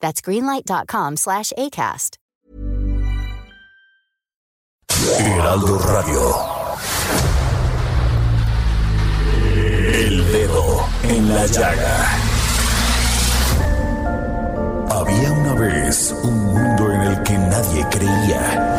[0.00, 2.18] That's greenlight.com slash ACAST.
[5.20, 6.20] Heraldo Radio.
[9.92, 12.18] El dedo en la llaga.
[14.90, 18.78] Había una vez un mundo en el que nadie creía.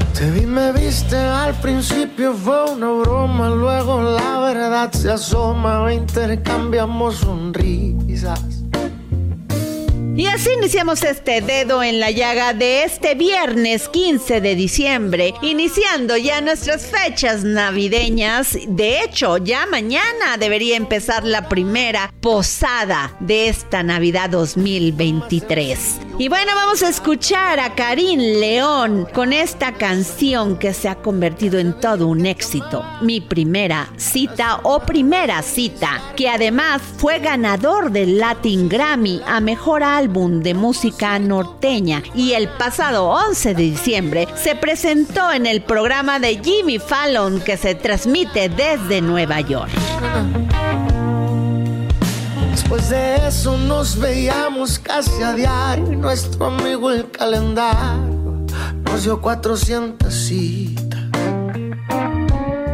[0.13, 7.15] Te vi, me viste, al principio fue una broma, luego la verdad se asoma, intercambiamos
[7.17, 8.61] sonrisas.
[10.15, 16.17] Y así iniciamos este dedo en la llaga de este viernes 15 de diciembre, iniciando
[16.17, 18.57] ya nuestras fechas navideñas.
[18.67, 26.10] De hecho, ya mañana debería empezar la primera posada de esta Navidad 2023.
[26.21, 31.57] Y bueno, vamos a escuchar a Karim León con esta canción que se ha convertido
[31.57, 32.85] en todo un éxito.
[33.01, 39.81] Mi primera cita o primera cita, que además fue ganador del Latin Grammy a Mejor
[39.81, 46.19] Álbum de Música Norteña y el pasado 11 de diciembre se presentó en el programa
[46.19, 49.71] de Jimmy Fallon que se transmite desde Nueva York.
[52.71, 55.91] Después de eso nos veíamos casi a diario.
[55.91, 58.45] Nuestro amigo el calendario
[58.85, 61.01] nos dio 400 citas.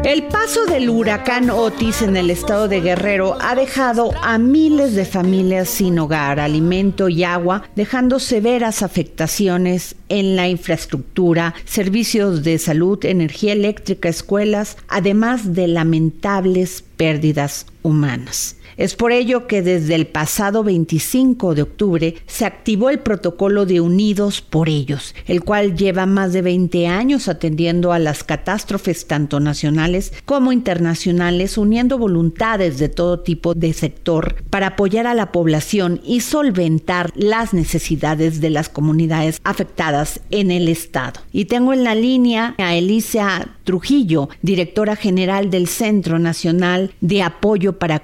[0.04, 5.04] El paso del huracán Otis en el estado de Guerrero ha dejado a miles de
[5.04, 13.04] familias sin hogar, alimento y agua, dejando severas afectaciones en la infraestructura, servicios de salud,
[13.04, 18.57] energía eléctrica, escuelas, además de lamentables pérdidas humanas.
[18.78, 23.82] Es por ello que desde el pasado 25 de octubre se activó el protocolo de
[23.82, 29.40] Unidos por ellos, el cual lleva más de 20 años atendiendo a las catástrofes tanto
[29.40, 36.00] nacionales como internacionales, uniendo voluntades de todo tipo de sector para apoyar a la población
[36.06, 41.22] y solventar las necesidades de las comunidades afectadas en el estado.
[41.32, 47.80] Y tengo en la línea a Elisa Trujillo, directora general del Centro Nacional de Apoyo
[47.80, 48.00] para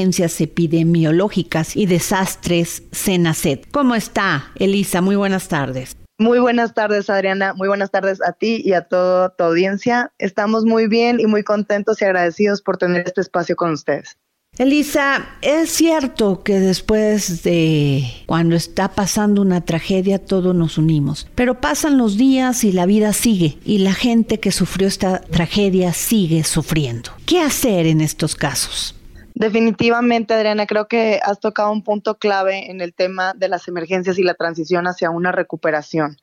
[0.00, 3.70] Contingencias epidemiológicas y desastres CENACET.
[3.70, 5.02] ¿Cómo está, Elisa?
[5.02, 5.94] Muy buenas tardes.
[6.16, 7.52] Muy buenas tardes, Adriana.
[7.52, 10.10] Muy buenas tardes a ti y a toda tu audiencia.
[10.16, 14.16] Estamos muy bien y muy contentos y agradecidos por tener este espacio con ustedes.
[14.56, 21.60] Elisa, es cierto que después de cuando está pasando una tragedia todos nos unimos, pero
[21.60, 26.42] pasan los días y la vida sigue y la gente que sufrió esta tragedia sigue
[26.44, 27.10] sufriendo.
[27.26, 28.94] ¿Qué hacer en estos casos?
[29.40, 34.18] Definitivamente, Adriana, creo que has tocado un punto clave en el tema de las emergencias
[34.18, 36.18] y la transición hacia una recuperación.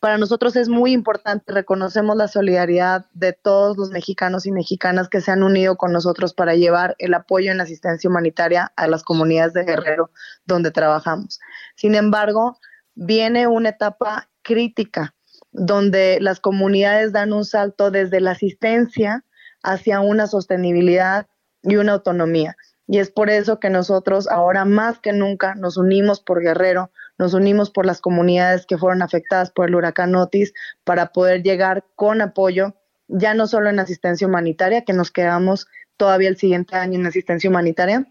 [0.00, 5.20] Para nosotros es muy importante, reconocemos la solidaridad de todos los mexicanos y mexicanas que
[5.20, 9.52] se han unido con nosotros para llevar el apoyo en asistencia humanitaria a las comunidades
[9.52, 10.10] de Guerrero
[10.46, 11.40] donde trabajamos.
[11.76, 12.58] Sin embargo,
[12.94, 15.14] viene una etapa crítica
[15.50, 19.26] donde las comunidades dan un salto desde la asistencia
[19.62, 21.26] hacia una sostenibilidad
[21.62, 22.56] y una autonomía.
[22.86, 27.34] Y es por eso que nosotros ahora más que nunca nos unimos por Guerrero, nos
[27.34, 30.52] unimos por las comunidades que fueron afectadas por el huracán Otis
[30.84, 32.74] para poder llegar con apoyo,
[33.08, 37.48] ya no solo en asistencia humanitaria, que nos quedamos todavía el siguiente año en asistencia
[37.48, 38.06] humanitaria,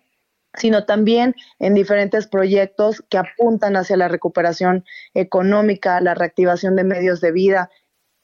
[0.56, 7.22] sino también en diferentes proyectos que apuntan hacia la recuperación económica, la reactivación de medios
[7.22, 7.70] de vida,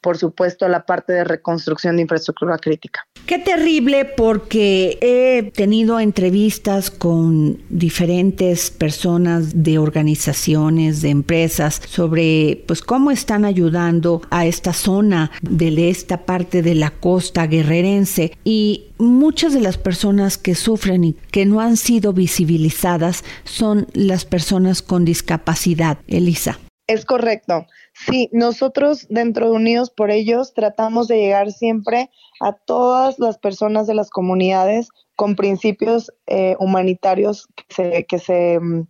[0.01, 3.05] por supuesto, la parte de reconstrucción de infraestructura crítica.
[3.25, 12.81] Qué terrible porque he tenido entrevistas con diferentes personas de organizaciones, de empresas sobre pues
[12.81, 19.53] cómo están ayudando a esta zona de esta parte de la costa guerrerense y muchas
[19.53, 25.05] de las personas que sufren y que no han sido visibilizadas son las personas con
[25.05, 26.59] discapacidad, Elisa.
[26.87, 27.67] Es correcto.
[28.05, 33.87] Sí, nosotros dentro de Unidos por Ellos tratamos de llegar siempre a todas las personas
[33.87, 38.87] de las comunidades con principios eh, humanitarios que se, que se mm,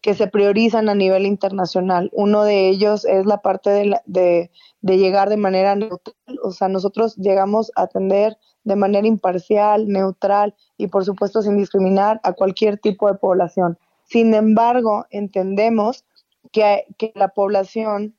[0.00, 2.10] que se priorizan a nivel internacional.
[2.12, 4.50] Uno de ellos es la parte de,
[4.80, 10.54] de, llegar de manera neutral, o sea, nosotros llegamos a atender de manera imparcial, neutral
[10.76, 13.78] y por supuesto sin discriminar a cualquier tipo de población.
[14.04, 16.04] Sin embargo, entendemos
[16.52, 18.16] que, la población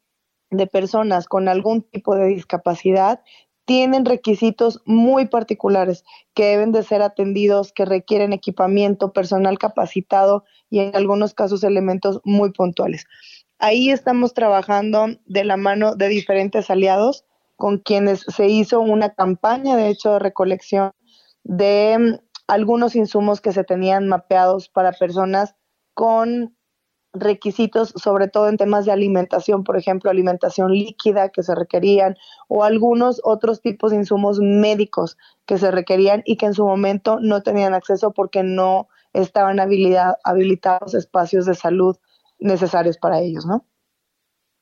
[0.52, 3.22] de personas con algún tipo de discapacidad
[3.66, 6.04] tienen requisitos muy particulares
[6.34, 12.20] que deben de ser atendidos, que requieren equipamiento, personal capacitado y en algunos casos elementos
[12.24, 13.06] muy puntuales.
[13.60, 17.26] Ahí estamos trabajando de la mano de diferentes aliados
[17.58, 20.94] con quienes se hizo una campaña, de hecho, de recolección
[21.44, 25.56] de mm, algunos insumos que se tenían mapeados para personas
[25.94, 26.56] con
[27.14, 32.16] requisitos, sobre todo en temas de alimentación, por ejemplo, alimentación líquida que se requerían
[32.48, 37.20] o algunos otros tipos de insumos médicos que se requerían y que en su momento
[37.20, 41.98] no tenían acceso porque no estaban habilitados espacios de salud
[42.38, 43.66] necesarios para ellos, ¿no?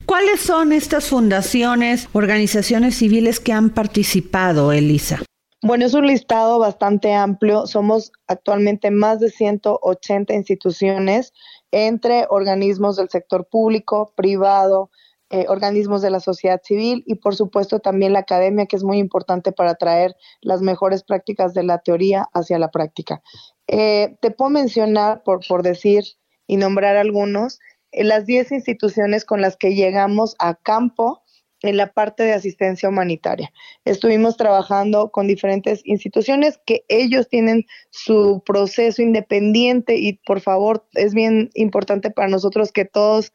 [0.06, 5.20] ¿Cuáles son estas fundaciones, organizaciones civiles que han participado, Elisa?
[5.60, 7.66] Bueno, es un listado bastante amplio.
[7.66, 11.34] Somos actualmente más de 180 instituciones
[11.72, 14.90] entre organismos del sector público, privado,
[15.30, 18.98] eh, organismos de la sociedad civil y por supuesto también la academia, que es muy
[18.98, 23.22] importante para traer las mejores prácticas de la teoría hacia la práctica.
[23.66, 26.04] Eh, te puedo mencionar, por, por decir
[26.46, 27.58] y nombrar algunos,
[27.92, 31.22] eh, las 10 instituciones con las que llegamos a campo
[31.62, 33.52] en la parte de asistencia humanitaria.
[33.84, 41.14] Estuvimos trabajando con diferentes instituciones que ellos tienen su proceso independiente y por favor es
[41.14, 43.32] bien importante para nosotros que todos,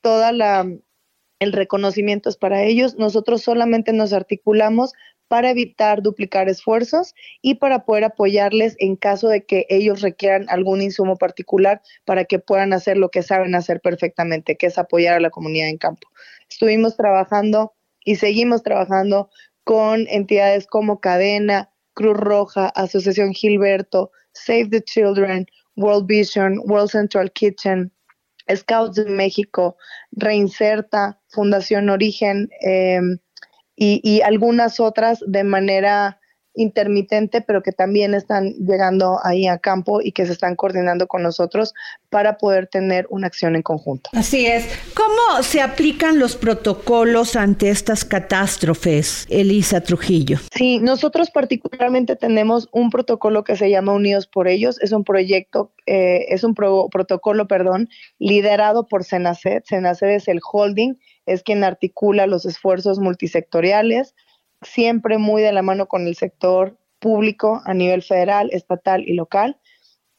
[0.00, 0.66] toda la
[1.42, 2.96] el reconocimiento es para ellos.
[2.98, 4.92] Nosotros solamente nos articulamos
[5.32, 10.82] para evitar duplicar esfuerzos y para poder apoyarles en caso de que ellos requieran algún
[10.82, 15.20] insumo particular para que puedan hacer lo que saben hacer perfectamente, que es apoyar a
[15.20, 16.06] la comunidad en campo.
[16.52, 17.72] Estuvimos trabajando
[18.04, 19.30] y seguimos trabajando
[19.64, 25.46] con entidades como Cadena, Cruz Roja, Asociación Gilberto, Save the Children,
[25.76, 27.90] World Vision, World Central Kitchen,
[28.54, 29.76] Scouts de México,
[30.10, 33.00] Reinserta, Fundación Origen, eh,
[33.74, 36.20] y, algunas otras de manera
[36.54, 41.22] intermitente, pero que también están llegando ahí a campo y que se están coordinando con
[41.22, 41.74] nosotros
[42.10, 44.10] para poder tener una acción en conjunto.
[44.12, 44.68] Así es.
[44.94, 50.38] ¿Cómo se aplican los protocolos ante estas catástrofes, Elisa Trujillo?
[50.54, 54.80] Sí, nosotros particularmente tenemos un protocolo que se llama Unidos por Ellos.
[54.80, 57.88] Es un proyecto, eh, es un protocolo, perdón,
[58.18, 59.64] liderado por Senacet.
[59.66, 60.96] Senacet es el holding
[61.26, 64.14] es quien articula los esfuerzos multisectoriales,
[64.62, 69.58] siempre muy de la mano con el sector público a nivel federal, estatal y local.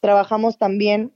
[0.01, 1.13] Trabajamos también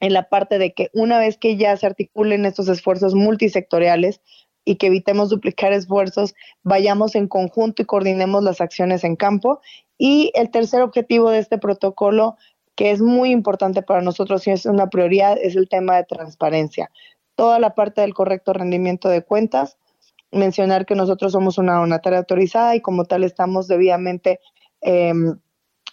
[0.00, 4.20] en la parte de que una vez que ya se articulen estos esfuerzos multisectoriales
[4.64, 9.60] y que evitemos duplicar esfuerzos, vayamos en conjunto y coordinemos las acciones en campo.
[9.98, 12.36] Y el tercer objetivo de este protocolo,
[12.74, 16.90] que es muy importante para nosotros y es una prioridad, es el tema de transparencia
[17.34, 19.78] toda la parte del correcto rendimiento de cuentas,
[20.32, 24.40] mencionar que nosotros somos una donataria autorizada y como tal estamos debidamente
[24.80, 25.38] em,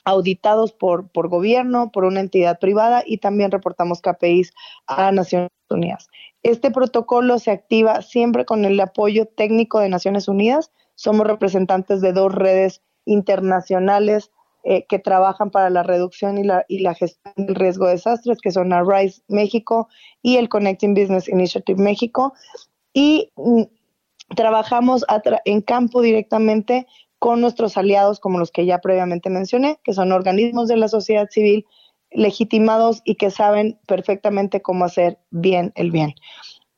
[0.06, 4.54] auditados por, por gobierno, por una entidad privada y también reportamos KPIs
[4.88, 6.08] a Naciones Unidas.
[6.42, 10.72] Este protocolo se activa siempre con el apoyo técnico de Naciones Unidas.
[10.96, 14.32] Somos representantes de dos redes internacionales
[14.64, 18.40] eh, que trabajan para la reducción y la, y la gestión del riesgo de desastres,
[18.42, 19.88] que son ARISE México
[20.22, 22.34] y el Connecting Business Initiative México.
[22.94, 23.32] Y
[24.36, 25.06] trabajamos
[25.46, 26.88] en campo directamente
[27.20, 31.28] con nuestros aliados, como los que ya previamente mencioné, que son organismos de la sociedad
[31.30, 31.66] civil
[32.12, 36.16] legitimados y que saben perfectamente cómo hacer bien el bien.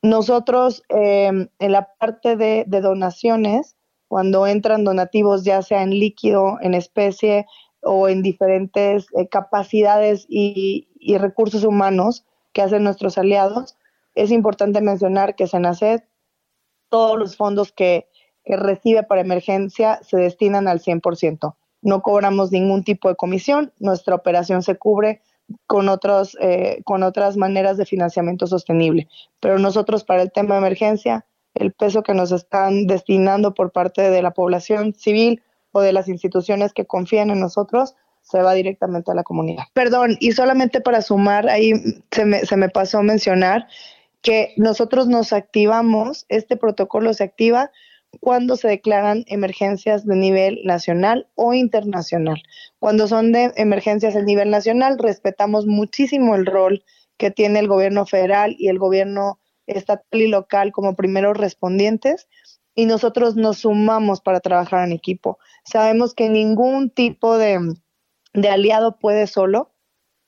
[0.01, 3.75] Nosotros, em, en la parte de, donaciones,
[4.07, 7.45] cuando entran donativos, ya sea en líquido, en especie
[7.83, 13.77] o en diferentes eh, capacidades y, recursos humanos que hacen nuestros aliados,
[14.15, 16.03] es importante mencionar que Senacet,
[16.91, 18.07] todos los fondos que,
[18.43, 21.55] recibe para emergencia se destinan al 100%.
[21.83, 25.21] No cobramos ningún tipo de comisión, nuestra operación se cubre
[25.67, 29.07] con, otros, eh, con otras maneras de financiamiento sostenible.
[29.39, 34.09] Pero nosotros para el tema de emergencia, el peso que nos están destinando por parte
[34.09, 39.11] de la población civil o de las instituciones que confían en nosotros, se va directamente
[39.11, 39.65] a la comunidad.
[39.73, 41.73] Perdón, y solamente para sumar, ahí
[42.09, 43.67] se me, se me pasó mencionar
[44.21, 47.71] que nosotros nos activamos, este protocolo se activa
[48.19, 52.43] cuando se declaran emergencias de nivel nacional o internacional.
[52.79, 56.83] Cuando son de emergencias a nivel nacional, respetamos muchísimo el rol
[57.17, 62.27] que tiene el gobierno federal y el gobierno estatal y local como primeros respondientes
[62.75, 65.37] y nosotros nos sumamos para trabajar en equipo.
[65.63, 67.59] Sabemos que ningún tipo de,
[68.33, 69.70] de aliado puede solo,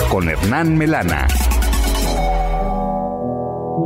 [0.10, 1.26] con Hernán Melana.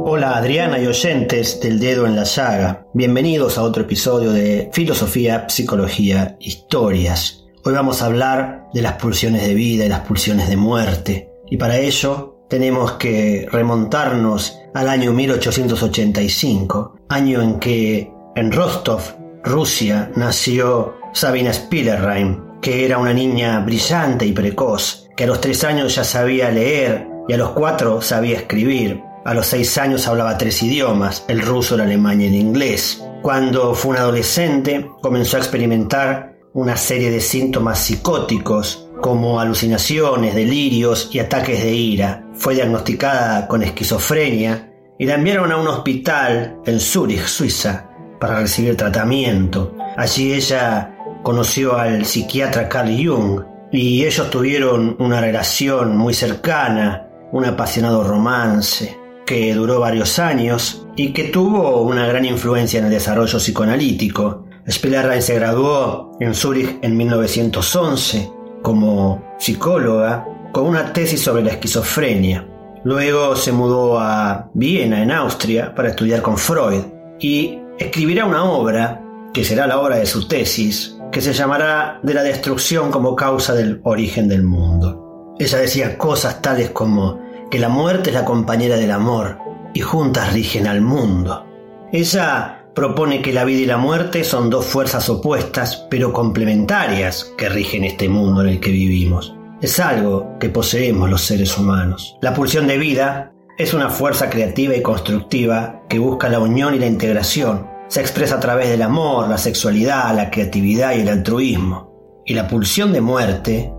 [0.04, 2.88] Hola Adriana y oyentes del dedo en la llaga.
[2.96, 7.46] Bienvenidos a otro episodio de Filosofía, Psicología, Historias.
[7.64, 11.30] Hoy vamos a hablar de las pulsiones de vida y las pulsiones de muerte.
[11.52, 19.02] Y para ello tenemos que remontarnos al año 1885, año en que en Rostov,
[19.44, 25.64] Rusia, nació Sabina Spielrein, que era una niña brillante y precoz, que a los tres
[25.64, 29.02] años ya sabía leer y a los cuatro sabía escribir.
[29.26, 33.04] A los seis años hablaba tres idiomas, el ruso, el alemán y el inglés.
[33.22, 41.10] Cuando fue un adolescente, comenzó a experimentar una serie de síntomas psicóticos, como alucinaciones, delirios
[41.12, 42.28] y ataques de ira.
[42.34, 48.78] Fue diagnosticada con esquizofrenia y la enviaron a un hospital en Zúrich, Suiza, para recibir
[48.78, 49.76] tratamiento.
[49.98, 50.95] Allí ella
[51.26, 53.42] conoció al psiquiatra Carl Jung
[53.72, 61.14] y ellos tuvieron una relación muy cercana, un apasionado romance que duró varios años y
[61.14, 64.46] que tuvo una gran influencia en el desarrollo psicoanalítico.
[64.70, 68.30] Spielerrein se graduó en Zúrich en 1911
[68.62, 72.48] como psicóloga con una tesis sobre la esquizofrenia.
[72.84, 76.84] Luego se mudó a Viena, en Austria, para estudiar con Freud
[77.20, 79.02] y escribirá una obra,
[79.34, 83.54] que será la obra de su tesis, que se llamará De la destrucción como causa
[83.54, 85.36] del origen del mundo.
[85.40, 87.20] Ella decía cosas tales como
[87.50, 89.38] que la muerte es la compañera del amor
[89.74, 91.46] y juntas rigen al mundo.
[91.92, 97.50] Ella propone que la vida y la muerte son dos fuerzas opuestas pero complementarias que
[97.50, 99.36] rigen este mundo en el que vivimos.
[99.62, 102.18] Es algo que poseemos los seres humanos.
[102.22, 106.80] La pulsión de vida es una fuerza creativa y constructiva que busca la unión y
[106.80, 107.68] la integración.
[107.88, 112.24] Se expresa a través del amor, la sexualidad, la creatividad y el altruismo.
[112.26, 113.72] Y la pulsión de muerte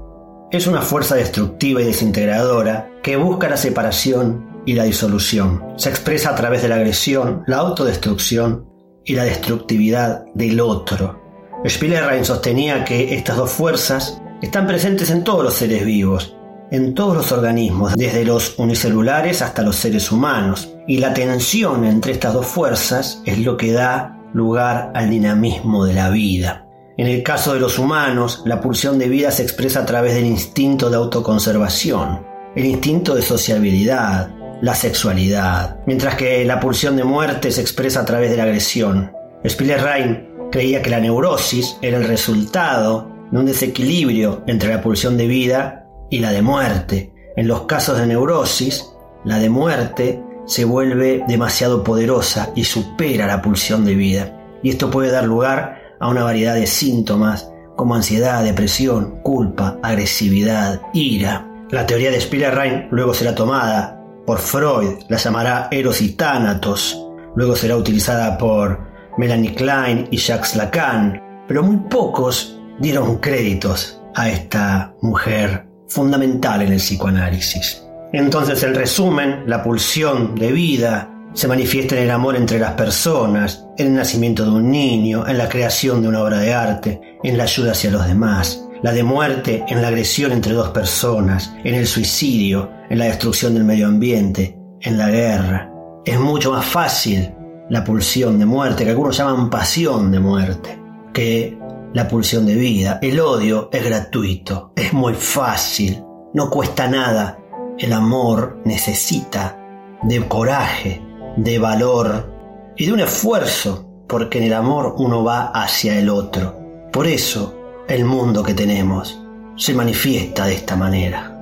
[0.53, 5.65] es una fuerza destructiva y desintegradora que busca la separación y la disolución.
[5.77, 8.69] Se expresa a través de la agresión, la autodestrucción
[9.05, 11.21] y la destructividad del otro.
[11.67, 16.36] Spielerrein sostenía que estas dos fuerzas están presentes en todos los seres vivos,
[16.71, 22.13] en todos los organismos, desde los unicelulares hasta los seres humanos, y la tensión entre
[22.13, 26.67] estas dos fuerzas es lo que da lugar al dinamismo de la vida.
[26.99, 30.27] En el caso de los humanos, la pulsión de vida se expresa a través del
[30.27, 34.31] instinto de autoconservación, el instinto de sociabilidad,
[34.63, 39.13] la sexualidad, mientras que la pulsión de muerte se expresa a través de la agresión.
[39.45, 45.27] Spiller-Rein creía que la neurosis era el resultado de un desequilibrio entre la pulsión de
[45.27, 47.13] vida y la de muerte.
[47.37, 48.91] En los casos de neurosis,
[49.25, 54.59] la de muerte se vuelve demasiado poderosa y supera la pulsión de vida.
[54.63, 60.81] Y esto puede dar lugar a una variedad de síntomas como ansiedad, depresión, culpa, agresividad,
[60.95, 61.47] ira.
[61.71, 67.03] La teoría de Spieler-Rein luego será tomada por Freud, la llamará Eros y Tánatos.
[67.35, 68.81] luego será utilizada por
[69.19, 76.73] Melanie Klein y Jacques Lacan, pero muy pocos dieron créditos a esta mujer fundamental en
[76.73, 77.83] el psicoanálisis.
[78.13, 83.67] Entonces, el resumen, la pulsión de vida, se manifiesta en el amor entre las personas,
[83.77, 87.37] en el nacimiento de un niño, en la creación de una obra de arte, en
[87.37, 91.75] la ayuda hacia los demás, la de muerte en la agresión entre dos personas, en
[91.75, 95.71] el suicidio, en la destrucción del medio ambiente, en la guerra.
[96.07, 97.35] Es mucho más fácil
[97.69, 100.81] la pulsión de muerte, que algunos llaman pasión de muerte,
[101.13, 101.59] que
[101.97, 102.99] la pulsión de vida.
[103.01, 107.39] El odio es gratuito, es muy fácil, no cuesta nada.
[107.79, 109.59] El amor necesita
[110.03, 111.03] de coraje,
[111.39, 116.61] de valor y de un esfuerzo, porque en el amor uno va hacia el otro.
[116.93, 119.19] Por eso el mundo que tenemos
[119.57, 121.35] se manifiesta de esta manera.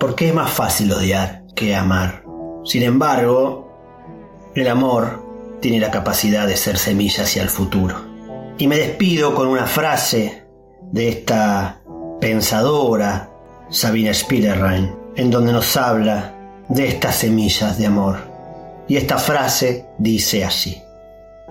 [0.00, 2.24] Porque es más fácil odiar que amar.
[2.64, 5.22] Sin embargo, el amor
[5.60, 8.13] tiene la capacidad de ser semilla hacia el futuro.
[8.58, 10.44] Y me despido con una frase
[10.92, 11.80] de esta
[12.20, 13.30] pensadora,
[13.68, 16.34] Sabina Spielrein, en donde nos habla
[16.68, 18.18] de estas semillas de amor.
[18.86, 20.80] Y esta frase dice así.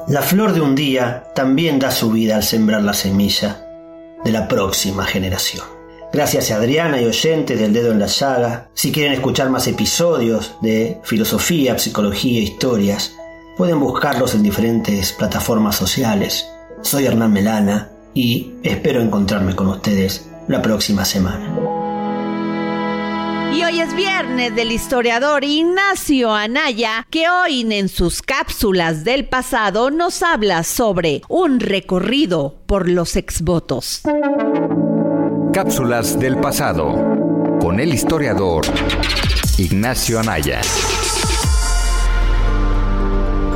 [0.07, 3.65] La flor de un día también da su vida al sembrar la semilla
[4.23, 5.65] de la próxima generación.
[6.11, 8.69] Gracias a Adriana y oyentes del Dedo en la Llaga.
[8.73, 13.15] Si quieren escuchar más episodios de filosofía, psicología e historias,
[13.55, 16.49] Pueden buscarlos en diferentes plataformas sociales.
[16.83, 21.57] Soy Hernán Melana y espero encontrarme con ustedes la próxima semana.
[23.53, 29.91] Y hoy es viernes del historiador Ignacio Anaya, que hoy en sus cápsulas del pasado
[29.91, 34.01] nos habla sobre un recorrido por los exvotos.
[35.53, 36.95] Cápsulas del pasado
[37.61, 38.65] con el historiador
[39.57, 40.61] Ignacio Anaya.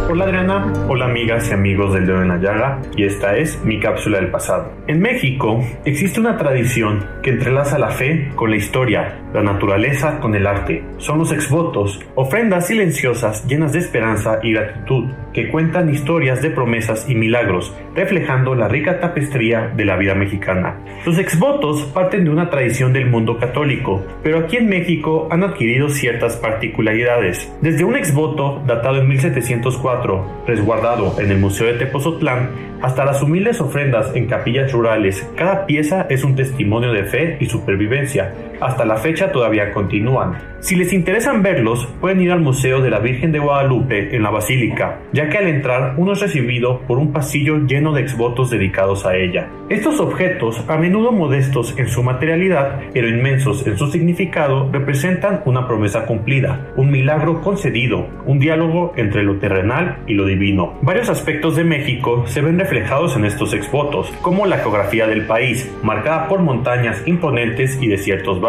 [0.10, 3.78] Hola Adriana, hola amigas y amigos del Dedo en la Llaga y esta es mi
[3.78, 4.72] cápsula del pasado.
[4.88, 10.34] En México existe una tradición que entrelaza la fe con la historia, la naturaleza con
[10.34, 10.82] el arte.
[10.98, 17.08] Son los exvotos, ofrendas silenciosas llenas de esperanza y gratitud que cuentan historias de promesas
[17.08, 20.80] y milagros, reflejando la rica tapestría de la vida mexicana.
[21.06, 25.90] Los exvotos parten de una tradición del mundo católico, pero aquí en México han adquirido
[25.90, 27.54] ciertas particularidades.
[27.62, 32.50] Desde un exvoto datado en 1704 resguardado en el Museo de Tepozotlán,
[32.82, 35.28] hasta las humildes ofrendas en capillas rurales.
[35.36, 38.34] Cada pieza es un testimonio de fe y supervivencia.
[38.60, 40.38] Hasta la fecha todavía continúan.
[40.60, 44.32] Si les interesan verlos, pueden ir al Museo de la Virgen de Guadalupe en la
[44.32, 49.06] Basílica, ya que al entrar uno es recibido por un pasillo lleno de exvotos dedicados
[49.06, 49.48] a ella.
[49.70, 55.68] Estos objetos, a menudo modestos en su materialidad, pero inmensos en su significado, representan una
[55.68, 60.74] promesa cumplida, un milagro concedido, un diálogo entre lo terrenal y lo divino.
[60.82, 65.72] Varios aspectos de México se ven reflejados en estos exvotos, como la geografía del país,
[65.84, 68.42] marcada por montañas imponentes y desiertos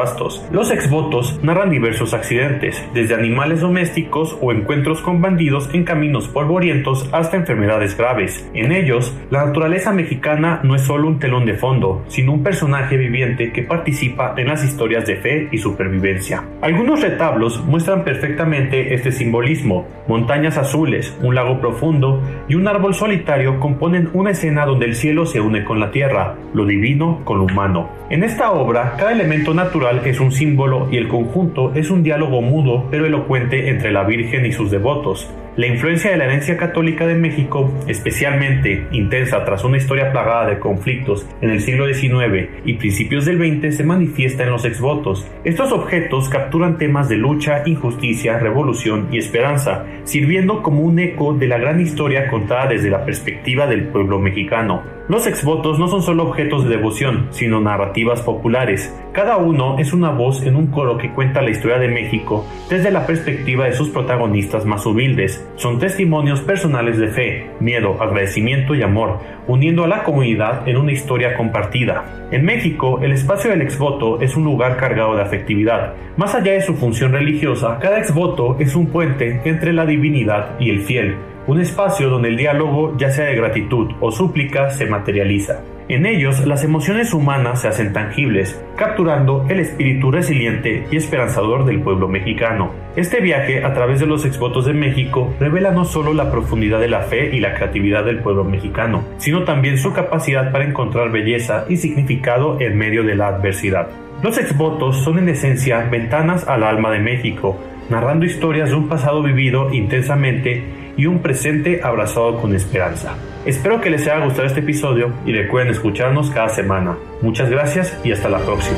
[0.52, 7.08] Los exvotos narran diversos accidentes, desde animales domésticos o encuentros con bandidos en caminos polvorientos
[7.10, 8.48] hasta enfermedades graves.
[8.54, 12.96] En ellos, la naturaleza mexicana no es solo un telón de fondo, sino un personaje
[12.96, 16.44] viviente que participa en las historias de fe y supervivencia.
[16.60, 19.88] Algunos retablos muestran perfectamente este simbolismo.
[20.06, 25.26] Montañas azules, un lago profundo y un árbol solitario componen una escena donde el cielo
[25.26, 27.90] se une con la tierra, lo divino con lo humano.
[28.10, 32.42] En esta obra, cada elemento natural es un símbolo y el conjunto es un diálogo
[32.42, 35.30] mudo pero elocuente entre la Virgen y sus devotos.
[35.58, 40.60] La influencia de la herencia católica de México, especialmente intensa tras una historia plagada de
[40.60, 45.26] conflictos en el siglo XIX y principios del XX, se manifiesta en los exvotos.
[45.42, 51.48] Estos objetos capturan temas de lucha, injusticia, revolución y esperanza, sirviendo como un eco de
[51.48, 54.84] la gran historia contada desde la perspectiva del pueblo mexicano.
[55.08, 58.94] Los exvotos no son solo objetos de devoción, sino narrativas populares.
[59.12, 62.90] Cada uno es una voz en un coro que cuenta la historia de México desde
[62.90, 65.47] la perspectiva de sus protagonistas más humildes.
[65.56, 70.92] Son testimonios personales de fe, miedo, agradecimiento y amor, uniendo a la comunidad en una
[70.92, 72.28] historia compartida.
[72.30, 75.94] En México, el espacio del exvoto es un lugar cargado de afectividad.
[76.16, 80.70] Más allá de su función religiosa, cada exvoto es un puente entre la divinidad y
[80.70, 85.60] el fiel, un espacio donde el diálogo, ya sea de gratitud o súplica, se materializa.
[85.88, 91.80] En ellos, las emociones humanas se hacen tangibles, capturando el espíritu resiliente y esperanzador del
[91.80, 92.72] pueblo mexicano.
[92.94, 96.88] Este viaje a través de los exvotos de México revela no solo la profundidad de
[96.88, 101.64] la fe y la creatividad del pueblo mexicano, sino también su capacidad para encontrar belleza
[101.70, 103.88] y significado en medio de la adversidad.
[104.22, 109.22] Los exvotos son en esencia ventanas al alma de México, narrando historias de un pasado
[109.22, 110.64] vivido intensamente
[110.98, 113.14] y un presente abrazado con esperanza.
[113.46, 116.98] Espero que les haya gustado este episodio y recuerden escucharnos cada semana.
[117.22, 118.76] Muchas gracias y hasta la próxima.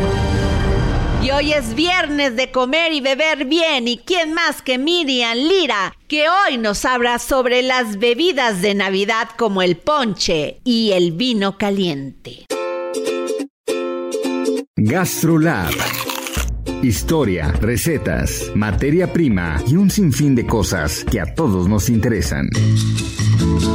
[1.22, 3.88] Y hoy es viernes de comer y beber bien.
[3.88, 9.28] ¿Y quién más que Miriam Lira, que hoy nos habla sobre las bebidas de Navidad
[9.36, 12.46] como el ponche y el vino caliente?
[14.76, 16.09] GastroLab.
[16.82, 22.48] Historia, recetas, materia prima y un sinfín de cosas que a todos nos interesan.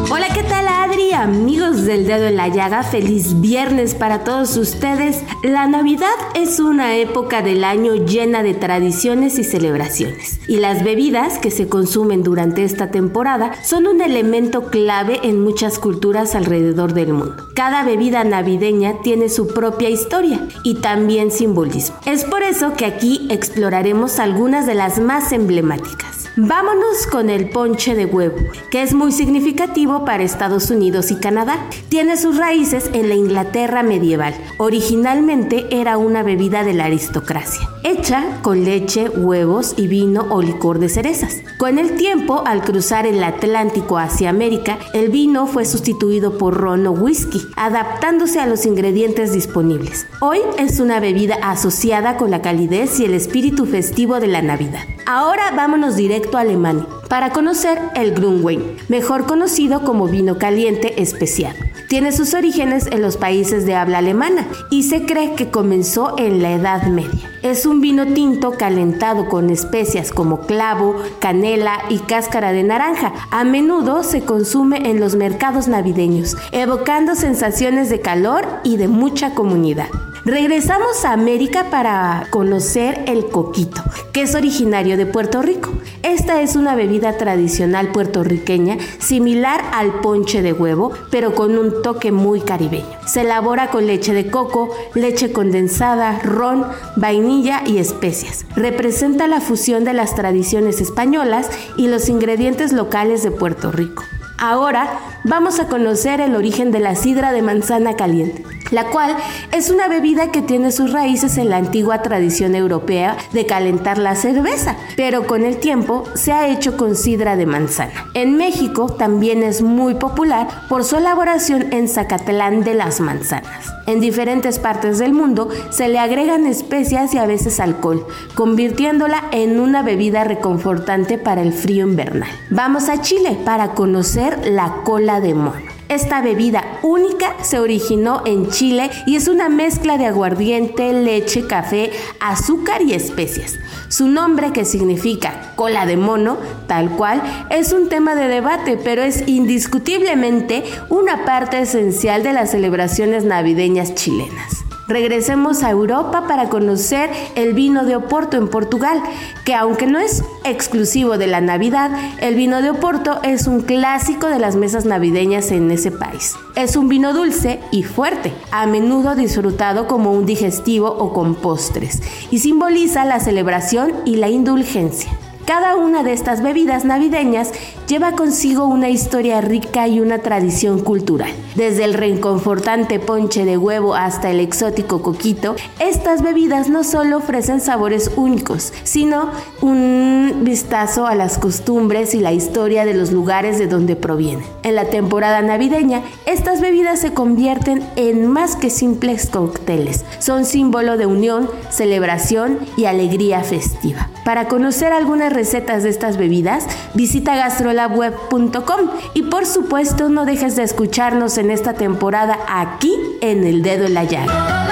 [0.10, 0.65] Hola, ¿qué tal
[1.14, 5.24] Amigos del dedo en la llaga, feliz viernes para todos ustedes.
[5.44, 10.40] La Navidad es una época del año llena de tradiciones y celebraciones.
[10.48, 15.80] Y las bebidas que se consumen durante esta temporada son un elemento clave en muchas
[15.80, 17.48] culturas alrededor del mundo.
[17.56, 21.96] Cada bebida navideña tiene su propia historia y también simbolismo.
[22.06, 26.25] Es por eso que aquí exploraremos algunas de las más emblemáticas.
[26.38, 28.36] Vámonos con el ponche de huevo,
[28.70, 31.66] que es muy significativo para Estados Unidos y Canadá.
[31.88, 34.36] Tiene sus raíces en la Inglaterra medieval.
[34.58, 40.80] Originalmente era una bebida de la aristocracia, hecha con leche, huevos y vino o licor
[40.80, 41.38] de cerezas.
[41.58, 46.86] Con el tiempo, al cruzar el Atlántico hacia América, el vino fue sustituido por ron
[46.86, 50.06] o whisky, adaptándose a los ingredientes disponibles.
[50.20, 54.84] Hoy es una bebida asociada con la calidez y el espíritu festivo de la Navidad.
[55.06, 61.56] Ahora vámonos directo a Alemania para conocer el Grunwein, mejor conocido como vino caliente especial.
[61.88, 66.42] Tiene sus orígenes en los países de habla alemana y se cree que comenzó en
[66.42, 67.30] la Edad Media.
[67.44, 73.14] Es un vino tinto calentado con especias como clavo, canela y cáscara de naranja.
[73.30, 79.36] A menudo se consume en los mercados navideños, evocando sensaciones de calor y de mucha
[79.36, 79.90] comunidad.
[80.26, 85.72] Regresamos a América para conocer el coquito, que es originario de Puerto Rico.
[86.02, 92.12] Esta es una bebida tradicional puertorriqueña similar al ponche de huevo, pero con un toque
[92.12, 92.88] muy caribeño.
[93.06, 98.48] Se elabora con leche de coco, leche condensada, ron, vainilla y especias.
[98.56, 104.04] Representa la fusión de las tradiciones españolas y los ingredientes locales de Puerto Rico.
[104.38, 109.16] Ahora vamos a conocer el origen de la sidra de manzana caliente, la cual
[109.52, 114.16] es una bebida que tiene sus raíces en la antigua tradición europea de calentar la
[114.16, 118.10] cerveza, pero con el tiempo se ha hecho con sidra de manzana.
[118.14, 123.74] En México también es muy popular por su elaboración en Zacatlán de las manzanas.
[123.88, 129.60] En diferentes partes del mundo se le agregan especias y a veces alcohol, convirtiéndola en
[129.60, 132.30] una bebida reconfortante para el frío invernal.
[132.50, 135.75] Vamos a Chile para conocer la cola de mono.
[135.88, 141.92] Esta bebida única se originó en Chile y es una mezcla de aguardiente, leche, café,
[142.20, 143.54] azúcar y especias.
[143.88, 147.22] Su nombre, que significa cola de mono, tal cual,
[147.52, 153.94] es un tema de debate, pero es indiscutiblemente una parte esencial de las celebraciones navideñas
[153.94, 154.65] chilenas.
[154.88, 159.02] Regresemos a Europa para conocer el vino de Oporto en Portugal,
[159.44, 164.28] que aunque no es exclusivo de la Navidad, el vino de Oporto es un clásico
[164.28, 166.36] de las mesas navideñas en ese país.
[166.56, 172.02] Es un vino dulce y fuerte, a menudo disfrutado como un digestivo o con postres,
[172.30, 175.12] y simboliza la celebración y la indulgencia.
[175.46, 177.52] Cada una de estas bebidas navideñas
[177.88, 181.30] lleva consigo una historia rica y una tradición cultural.
[181.54, 187.62] Desde el reconfortante ponche de huevo hasta el exótico coquito, estas bebidas no solo ofrecen
[187.62, 189.30] sabores únicos, sino
[189.62, 194.46] un vistazo a las costumbres y la historia de los lugares de donde provienen.
[194.64, 200.06] En la temporada navideña, estas bebidas se convierten en más que simples cócteles.
[200.18, 204.10] Son símbolo de unión, celebración y alegría festiva.
[204.26, 210.64] Para conocer algunas recetas de estas bebidas, visita gastrolabweb.com y por supuesto no dejes de
[210.64, 214.66] escucharnos en esta temporada aquí en El Dedo en la Llaga.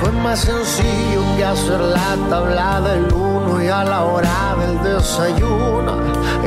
[0.00, 5.96] Fue más sencillo que hacer la tabla del uno y a la hora del desayuno.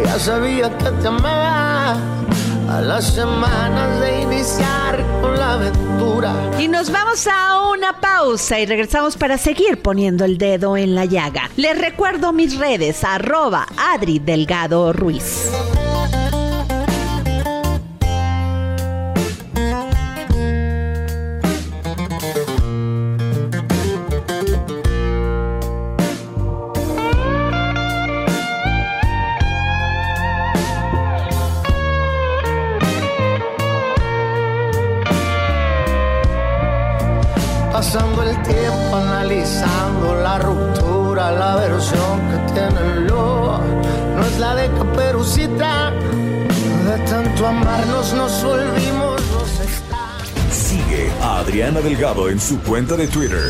[0.03, 1.97] Ya sabía que te amaba
[2.69, 4.90] a las semanas de iniciar
[6.59, 11.05] Y nos vamos a una pausa y regresamos para seguir poniendo el dedo en la
[11.05, 11.49] llaga.
[11.57, 15.51] Les recuerdo mis redes, arroba Adri Delgado Ruiz.
[47.47, 48.31] Amarnos nos
[50.51, 53.49] Sigue a Adriana Delgado en su cuenta de Twitter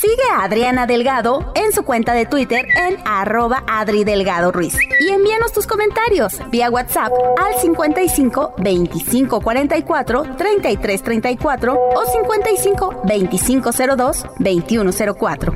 [0.00, 4.74] Sigue a Adriana Delgado en su cuenta de Twitter en arroba Adri Delgado Ruiz.
[4.98, 13.70] Y envíanos tus comentarios vía WhatsApp al 55 25 44 33 34 o 55 25
[13.98, 15.54] 02 21 04.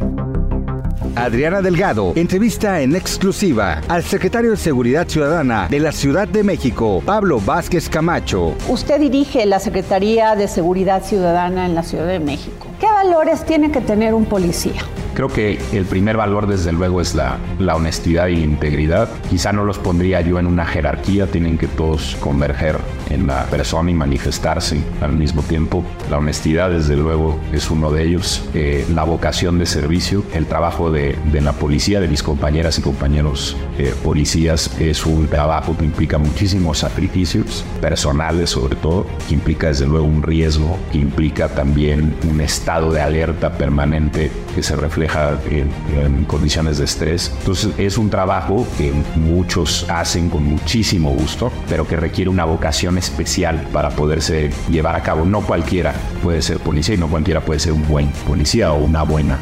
[1.16, 7.02] Adriana Delgado entrevista en exclusiva al secretario de Seguridad Ciudadana de la Ciudad de México,
[7.06, 8.54] Pablo Vázquez Camacho.
[8.68, 12.73] Usted dirige la Secretaría de Seguridad Ciudadana en la Ciudad de México.
[12.84, 14.82] ¿Qué valores tiene que tener un policía?
[15.14, 19.08] Creo que el primer valor, desde luego, es la, la, honestidad y la integridad.
[19.30, 22.76] Quizá no los pondría yo en una jerarquía, tienen que todos converger
[23.10, 25.84] en la persona y manifestarse al mismo tiempo.
[26.10, 28.44] La honestidad, desde luego, es uno de ellos.
[28.54, 32.82] Eh, la vocación de servicio, el trabajo de, de, la policía, de mis compañeras y
[32.82, 39.68] compañeros eh, policías, es un trabajo que implica muchísimos sacrificios personales, sobre todo, que implica,
[39.68, 45.38] desde luego, un riesgo, que implica también un estado de alerta permanente que se refleja
[45.50, 47.32] en, en, condiciones de estrés.
[47.38, 52.98] Entonces es un trabajo que muchos hacen con muchísimo gusto, pero que requiere una vocación
[52.98, 55.24] especial para poderse llevar a cabo.
[55.24, 59.02] No cualquiera puede ser policía y no cualquiera puede ser un buen policía o una
[59.02, 59.38] buena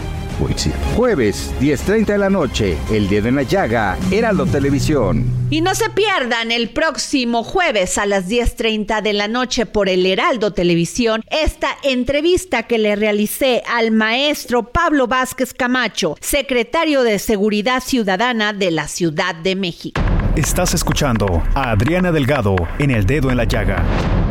[0.97, 5.25] Jueves, 10.30 de la noche, El Dedo en la Llaga, Heraldo Televisión.
[5.51, 10.05] Y no se pierdan el próximo jueves a las 10.30 de la noche por el
[10.05, 17.81] Heraldo Televisión esta entrevista que le realicé al maestro Pablo Vázquez Camacho, secretario de Seguridad
[17.81, 20.01] Ciudadana de la Ciudad de México.
[20.37, 23.85] Estás escuchando a Adriana Delgado en El Dedo en la Llaga.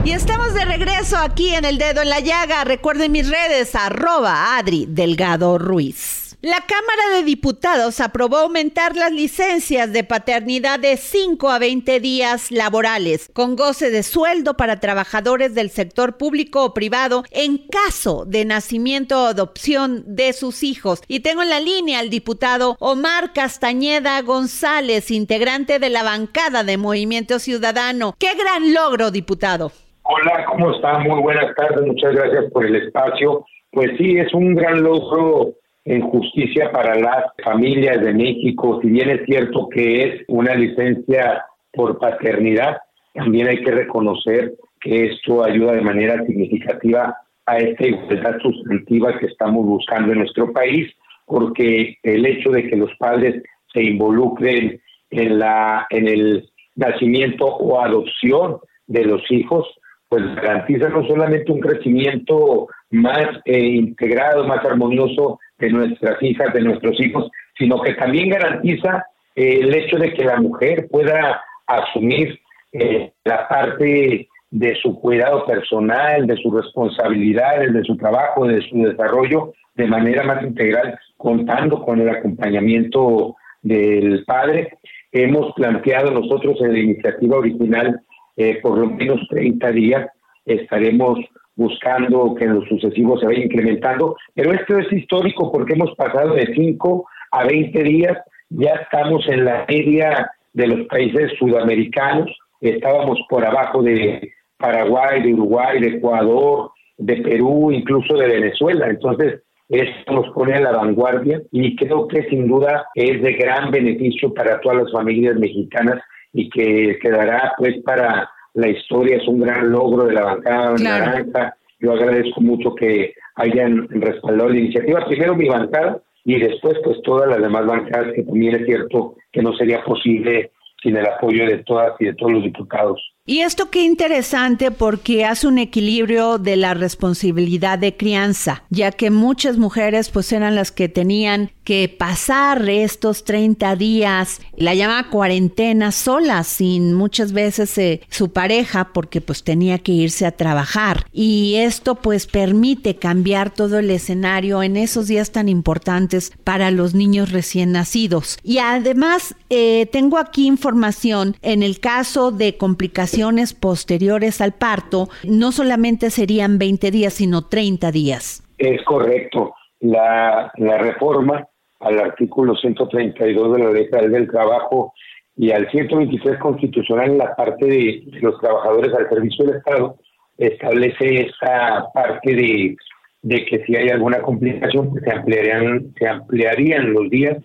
[0.04, 2.64] Y estamos de regreso aquí en El Dedo en la Llaga.
[2.64, 6.31] Recuerden mis redes, arroba Adri Delgado Ruiz.
[6.44, 12.50] La Cámara de Diputados aprobó aumentar las licencias de paternidad de 5 a 20 días
[12.50, 18.46] laborales, con goce de sueldo para trabajadores del sector público o privado en caso de
[18.46, 21.04] nacimiento o adopción de sus hijos.
[21.08, 26.76] Y tengo en la línea al diputado Omar Castañeda González, integrante de la bancada de
[26.78, 28.16] Movimiento Ciudadano.
[28.18, 29.72] ¡Qué gran logro, diputado!
[30.02, 31.04] Hola, ¿cómo están?
[31.04, 33.46] Muy buenas tardes, muchas gracias por el espacio.
[33.72, 35.54] Pues sí, es un gran logro
[35.86, 38.80] en justicia para las familias de México.
[38.82, 42.78] Si bien es cierto que es una licencia por paternidad,
[43.14, 49.28] también hay que reconocer que esto ayuda de manera significativa a esta igualdad sustantiva que
[49.28, 50.92] estamos buscando en nuestro país,
[51.26, 53.42] porque el hecho de que los padres
[53.74, 59.68] se involucren en la en el nacimiento o adopción de los hijos,
[60.10, 66.62] pues garantiza no solamente un crecimiento más eh, integrado, más armonioso de nuestras hijas, de
[66.62, 72.40] nuestros hijos, sino que también garantiza eh, el hecho de que la mujer pueda asumir
[72.74, 78.84] eh, la parte de su cuidado personal, de sus responsabilidades, de su trabajo, de su
[78.84, 84.78] desarrollo de manera más integral, contando con el acompañamiento del padre.
[85.14, 88.02] Hemos planteado nosotros en la iniciativa original
[88.38, 90.10] eh, por lo menos 30 días,
[90.46, 91.20] estaremos
[91.62, 96.34] buscando que en los sucesivos se vaya incrementando, pero esto es histórico porque hemos pasado
[96.34, 98.18] de 5 a 20 días,
[98.50, 105.34] ya estamos en la media de los países sudamericanos, estábamos por abajo de Paraguay, de
[105.34, 111.42] Uruguay, de Ecuador, de Perú, incluso de Venezuela, entonces esto nos pone a la vanguardia
[111.52, 116.02] y creo que sin duda es de gran beneficio para todas las familias mexicanas
[116.34, 121.56] y que quedará pues para la historia, es un gran logro de la bancada naranja.
[121.80, 125.06] Yo agradezco mucho que hayan respaldado la iniciativa.
[125.06, 129.42] Primero mi bancada y después pues todas las demás bancadas que también es cierto que
[129.42, 133.11] no sería posible sin el apoyo de todas y de todos los diputados.
[133.24, 139.12] Y esto qué interesante porque hace un equilibrio de la responsabilidad de crianza, ya que
[139.12, 145.92] muchas mujeres pues eran las que tenían que pasar estos 30 días, la llama cuarentena
[145.92, 151.06] sola, sin muchas veces eh, su pareja, porque pues tenía que irse a trabajar.
[151.14, 156.96] Y esto pues permite cambiar todo el escenario en esos días tan importantes para los
[156.96, 158.40] niños recién nacidos.
[158.44, 163.11] Y además eh, tengo aquí información en el caso de complicaciones
[163.60, 168.44] posteriores al parto, no solamente serían 20 días, sino 30 días.
[168.58, 169.54] Es correcto.
[169.80, 171.48] La, la reforma
[171.80, 174.94] al artículo 132 de la Ley Federal del Trabajo
[175.36, 179.98] y al 123 constitucional en la parte de los trabajadores al servicio del Estado,
[180.38, 182.76] establece esta parte de,
[183.22, 187.38] de que si hay alguna complicación, pues se ampliarían, se ampliarían los días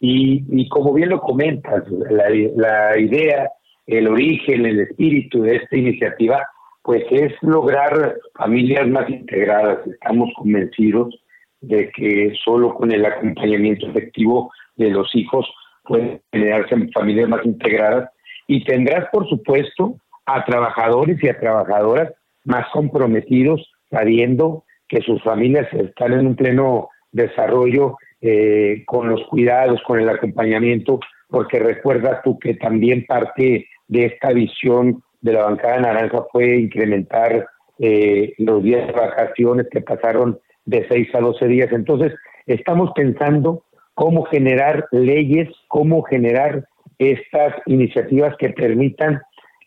[0.00, 3.50] y, y como bien lo comentas, la, la idea,
[3.86, 6.46] el origen, el espíritu de esta iniciativa,
[6.82, 9.86] pues es lograr familias más integradas.
[9.86, 11.14] Estamos convencidos
[11.60, 15.48] de que solo con el acompañamiento efectivo de los hijos
[15.84, 18.10] pueden generarse familias más integradas
[18.46, 22.12] y tendrás, por supuesto, a trabajadores y a trabajadoras
[22.44, 29.80] más comprometidos, sabiendo que sus familias están en un pleno desarrollo eh, con los cuidados,
[29.86, 35.80] con el acompañamiento, porque recuerda tú que también parte de esta visión de la bancada
[35.80, 37.46] naranja fue incrementar
[37.78, 41.72] eh, los días de vacaciones que pasaron de 6 a 12 días.
[41.72, 42.14] Entonces,
[42.46, 46.66] estamos pensando cómo generar leyes, cómo generar
[46.98, 49.20] estas iniciativas que permitan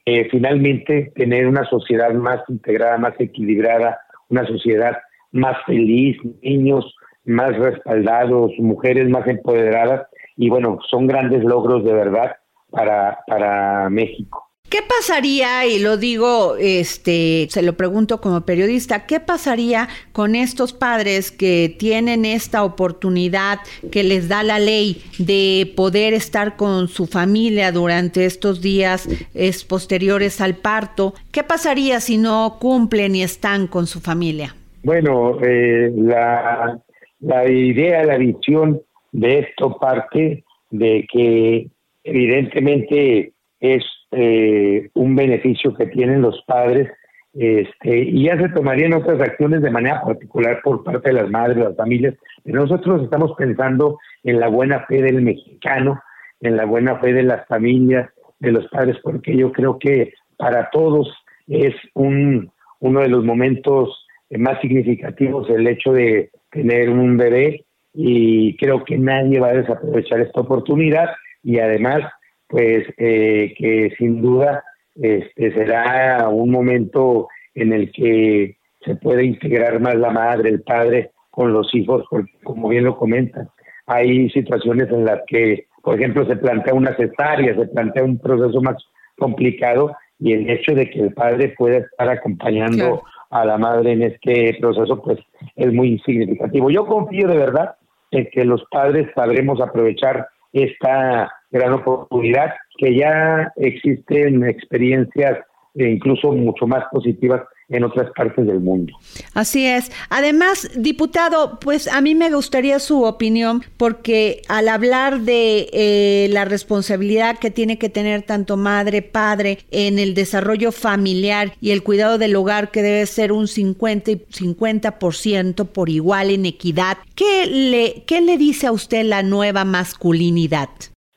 [0.05, 4.97] eh, finalmente tener una sociedad más integrada, más equilibrada, una sociedad
[5.31, 12.35] más feliz, niños más respaldados, mujeres más empoderadas y bueno, son grandes logros de verdad
[12.75, 14.45] para, para México.
[14.69, 20.73] ¿Qué pasaría, y lo digo, este, se lo pregunto como periodista, qué pasaría con estos
[20.73, 23.59] padres que tienen esta oportunidad
[23.91, 29.63] que les da la ley de poder estar con su familia durante estos días es,
[29.63, 31.13] posteriores al parto?
[31.31, 34.55] ¿Qué pasaría si no cumplen y están con su familia?
[34.83, 36.79] Bueno, eh, la,
[37.19, 41.69] la idea, la visión de esto parte de que
[42.05, 46.89] evidentemente es eh, un beneficio que tienen los padres
[47.33, 51.57] este, y ya se tomarían otras acciones de manera particular por parte de las madres,
[51.57, 52.15] las familias.
[52.45, 56.01] nosotros estamos pensando en la buena fe del mexicano,
[56.39, 60.69] en la buena fe de las familias, de los padres, porque yo creo que para
[60.69, 61.11] todos
[61.47, 68.55] es un, uno de los momentos más significativos el hecho de tener un bebé y
[68.57, 71.09] creo que nadie va a desaprovechar esta oportunidad
[71.45, 72.01] y además
[72.47, 74.63] pues eh, que sin duda
[74.95, 81.11] este será un momento en el que se puede integrar más la madre, el padre
[81.31, 83.49] con los hijos, porque como bien lo comentan,
[83.87, 88.61] hay situaciones en las que, por ejemplo, se plantea una cesárea, se plantea un proceso
[88.61, 88.77] más
[89.17, 94.03] complicado y el hecho de que el padre pueda estar acompañando a la madre en
[94.03, 95.19] este proceso, pues
[95.55, 96.69] es muy significativo.
[96.69, 97.75] Yo confío de verdad
[98.11, 100.27] en que los padres sabremos aprovechar
[100.63, 105.39] esta gran oportunidad, que ya existen experiencias
[105.75, 108.93] incluso mucho más positivas en otras partes del mundo.
[109.33, 109.91] Así es.
[110.09, 116.45] Además, diputado, pues a mí me gustaría su opinión porque al hablar de eh, la
[116.45, 122.17] responsabilidad que tiene que tener tanto madre, padre en el desarrollo familiar y el cuidado
[122.17, 128.03] del hogar que debe ser un 50 y 50% por igual en equidad, ¿qué le,
[128.05, 130.69] ¿qué le dice a usted la nueva masculinidad?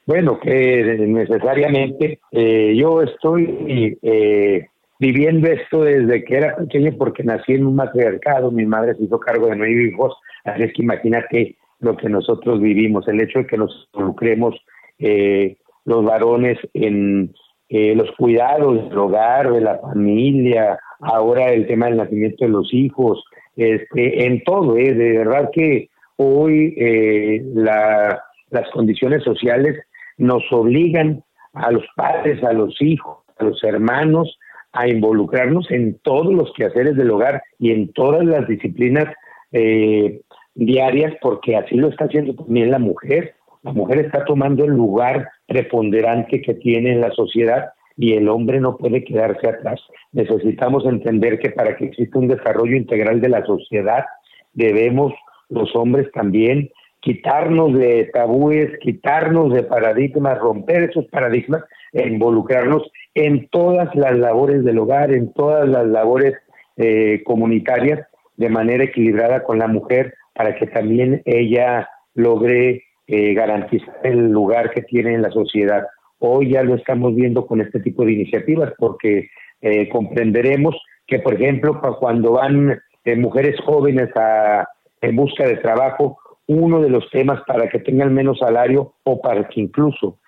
[0.06, 4.66] Bueno, que necesariamente eh, yo estoy eh,
[4.98, 9.18] viviendo esto desde que era pequeño porque nací en un matriarcado, mi madre se hizo
[9.20, 13.46] cargo de nueve hijos, así es que imagínate lo que nosotros vivimos, el hecho de
[13.46, 14.56] que nos involucremos
[14.98, 17.32] eh, los varones en
[17.68, 22.72] eh, los cuidados del hogar, de la familia, ahora el tema del nacimiento de los
[22.72, 23.22] hijos,
[23.56, 29.76] este, en todo, eh, de verdad que hoy eh, la, las condiciones sociales
[30.16, 31.22] nos obligan
[31.52, 34.38] a los padres, a los hijos, a los hermanos,
[34.78, 39.12] a involucrarnos en todos los quehaceres del hogar y en todas las disciplinas
[39.50, 40.20] eh,
[40.54, 43.34] diarias, porque así lo está haciendo también la mujer.
[43.64, 48.60] La mujer está tomando el lugar preponderante que tiene en la sociedad y el hombre
[48.60, 49.80] no puede quedarse atrás.
[50.12, 54.04] Necesitamos entender que para que exista un desarrollo integral de la sociedad
[54.52, 55.12] debemos
[55.48, 56.70] los hombres también
[57.00, 64.78] quitarnos de tabúes, quitarnos de paradigmas, romper esos paradigmas involucrarnos en todas las labores del
[64.78, 66.34] hogar, en todas las labores
[66.76, 73.98] eh, comunitarias de manera equilibrada con la mujer para que también ella logre eh, garantizar
[74.04, 75.86] el lugar que tiene en la sociedad.
[76.20, 79.28] Hoy ya lo estamos viendo con este tipo de iniciativas porque
[79.60, 80.76] eh, comprenderemos
[81.06, 82.80] que, por ejemplo, cuando van
[83.16, 84.68] mujeres jóvenes a,
[85.00, 89.48] en busca de trabajo, uno de los temas para que tengan menos salario o para
[89.48, 90.18] que incluso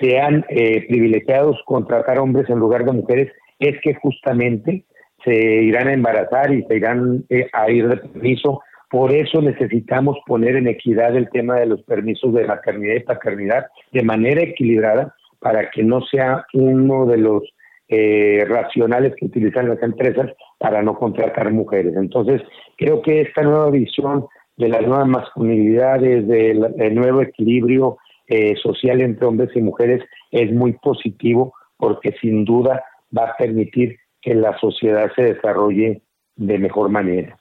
[0.00, 4.84] sean eh, privilegiados contratar hombres en lugar de mujeres es que justamente
[5.24, 8.62] se irán a embarazar y se irán eh, a ir de permiso.
[8.90, 13.66] Por eso necesitamos poner en equidad el tema de los permisos de maternidad y paternidad
[13.92, 17.42] de manera equilibrada para que no sea uno de los
[17.88, 21.94] eh, racionales que utilizan las empresas para no contratar mujeres.
[21.96, 22.42] Entonces,
[22.76, 24.26] creo que esta nueva visión
[24.56, 30.72] de las nuevas masculinidades, del nuevo equilibrio eh, social entre hombres y mujeres es muy
[30.74, 32.84] positivo porque sin duda
[33.16, 36.02] va a permitir que la sociedad se desarrolle
[36.36, 37.38] de mejor manera.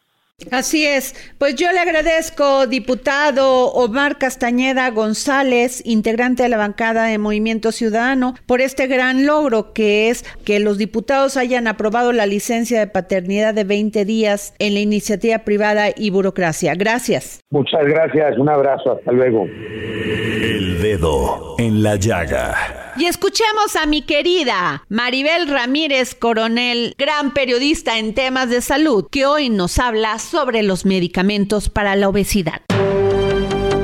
[0.52, 1.16] Así es.
[1.40, 8.36] Pues yo le agradezco, diputado Omar Castañeda González, integrante de la bancada de Movimiento Ciudadano,
[8.46, 13.56] por este gran logro que es que los diputados hayan aprobado la licencia de paternidad
[13.56, 16.76] de 20 días en la iniciativa privada y burocracia.
[16.76, 17.42] Gracias.
[17.50, 18.38] Muchas gracias.
[18.38, 18.92] Un abrazo.
[18.92, 19.46] Hasta luego.
[19.46, 22.87] El dedo en la llaga.
[23.00, 29.28] Y escuchemos a mi querida Maribel Ramírez Coronel, gran periodista en temas de salud, que
[29.28, 32.62] hoy nos habla sobre los medicamentos para la obesidad.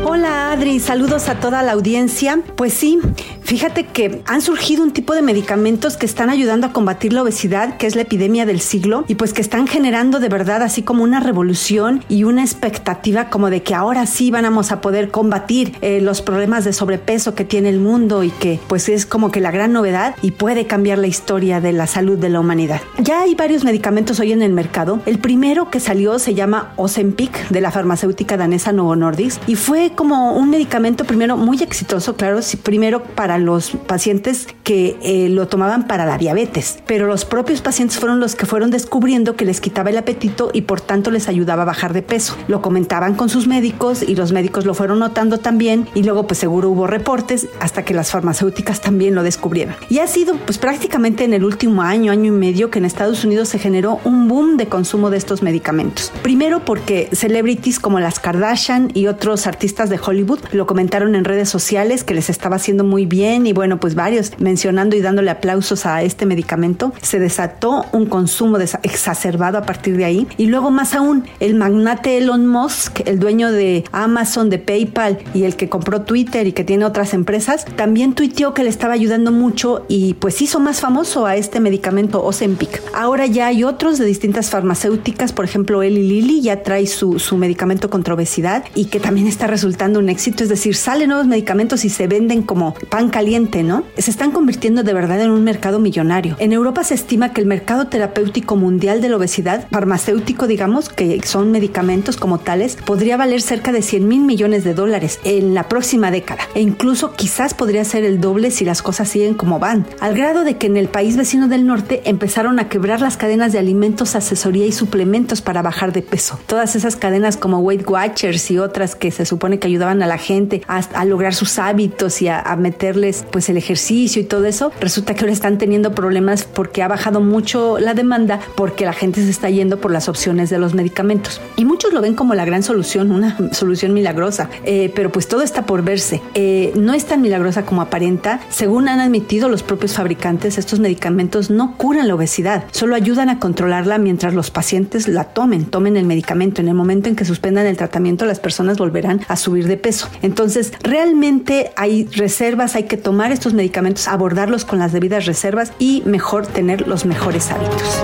[0.03, 2.39] Hola Adri, saludos a toda la audiencia.
[2.55, 2.99] Pues sí,
[3.41, 7.77] fíjate que han surgido un tipo de medicamentos que están ayudando a combatir la obesidad,
[7.77, 11.03] que es la epidemia del siglo, y pues que están generando de verdad así como
[11.03, 16.01] una revolución y una expectativa como de que ahora sí vamos a poder combatir eh,
[16.01, 19.49] los problemas de sobrepeso que tiene el mundo y que pues es como que la
[19.49, 22.79] gran novedad y puede cambiar la historia de la salud de la humanidad.
[22.99, 25.01] Ya hay varios medicamentos hoy en el mercado.
[25.07, 29.93] El primero que salió se llama Ozempic de la farmacéutica danesa Novo Nordisk y fue
[29.95, 35.87] como un medicamento primero muy exitoso, claro, primero para los pacientes que eh, lo tomaban
[35.87, 39.89] para la diabetes, pero los propios pacientes fueron los que fueron descubriendo que les quitaba
[39.89, 42.35] el apetito y por tanto les ayudaba a bajar de peso.
[42.47, 46.39] Lo comentaban con sus médicos y los médicos lo fueron notando también y luego pues
[46.39, 49.75] seguro hubo reportes hasta que las farmacéuticas también lo descubrieron.
[49.89, 53.23] Y ha sido pues prácticamente en el último año, año y medio que en Estados
[53.23, 56.11] Unidos se generó un boom de consumo de estos medicamentos.
[56.21, 61.49] Primero porque celebrities como las Kardashian y otros artistas de Hollywood lo comentaron en redes
[61.49, 65.85] sociales que les estaba haciendo muy bien y bueno, pues varios mencionando y dándole aplausos
[65.85, 66.93] a este medicamento.
[67.01, 70.27] Se desató un consumo exacerbado a partir de ahí.
[70.37, 75.43] Y luego más aún, el magnate Elon Musk, el dueño de Amazon, de PayPal y
[75.43, 79.31] el que compró Twitter y que tiene otras empresas, también tuiteó que le estaba ayudando
[79.31, 82.81] mucho y pues hizo más famoso a este medicamento Ozempic.
[82.93, 87.37] Ahora ya hay otros de distintas farmacéuticas, por ejemplo, Eli Lilly ya trae su, su
[87.37, 91.85] medicamento contra obesidad y que también está resultando un éxito, es decir, salen nuevos medicamentos
[91.85, 93.83] y se venden como pan caliente, ¿no?
[93.97, 96.35] Se están convirtiendo de verdad en un mercado millonario.
[96.39, 101.21] En Europa se estima que el mercado terapéutico mundial de la obesidad, farmacéutico, digamos, que
[101.23, 105.67] son medicamentos como tales, podría valer cerca de 100 mil millones de dólares en la
[105.67, 106.43] próxima década.
[106.55, 109.85] E incluso quizás podría ser el doble si las cosas siguen como van.
[109.99, 113.51] Al grado de que en el país vecino del norte empezaron a quebrar las cadenas
[113.51, 116.39] de alimentos, asesoría y suplementos para bajar de peso.
[116.45, 120.12] Todas esas cadenas como Weight Watchers y otras que se supone que ayudaban a la
[120.17, 125.13] gente a, lograr sus hábitos y a, meterles pues el ejercicio y todo eso, resulta
[125.13, 129.29] que ahora están teniendo problemas porque ha bajado mucho la demanda porque la gente se
[129.29, 131.41] está yendo por las opciones de los medicamentos.
[131.57, 135.41] Y muchos lo ven como la gran solución, una solución milagrosa, eh, pero pues todo
[135.41, 136.21] está por verse.
[136.33, 138.39] Eh, no es tan milagrosa como aparenta.
[138.49, 143.39] Según han admitido los propios fabricantes, estos medicamentos no curan la obesidad, solo ayudan a
[143.39, 146.61] controlarla mientras los pacientes la tomen, tomen el medicamento.
[146.61, 150.02] En el momento en que suspendan el tratamiento, las personas volverán a subir de peso.
[150.21, 156.03] Entonces, realmente hay reservas, hay que tomar estos medicamentos, abordarlos con las debidas reservas y
[156.05, 158.03] mejor tener los mejores hábitos.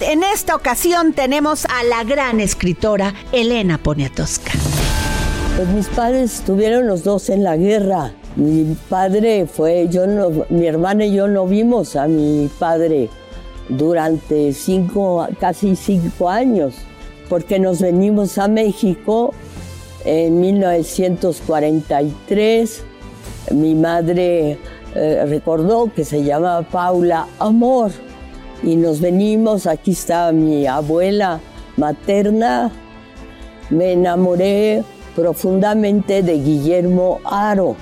[0.00, 4.52] En esta ocasión tenemos a la gran escritora Elena Poniatowska.
[5.56, 8.12] Pues mis padres estuvieron los dos en la guerra.
[8.36, 13.08] Mi padre fue, yo no, mi hermana y yo no vimos a mi padre
[13.70, 16.74] durante cinco, casi cinco años,
[17.30, 19.32] porque nos venimos a México
[20.04, 22.84] en 1943.
[23.52, 24.58] Mi madre
[24.94, 27.92] eh, recordó que se llamaba Paula Amor
[28.62, 31.40] y nos venimos, aquí está mi abuela
[31.76, 32.72] materna,
[33.70, 34.82] me enamoré
[35.14, 37.76] profundamente de Guillermo Aro,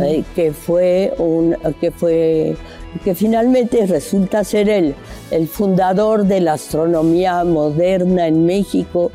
[0.00, 2.56] eh, que fue un, que fue,
[3.04, 4.94] que finalmente resulta ser el,
[5.30, 9.10] el fundador de la astronomía moderna en México.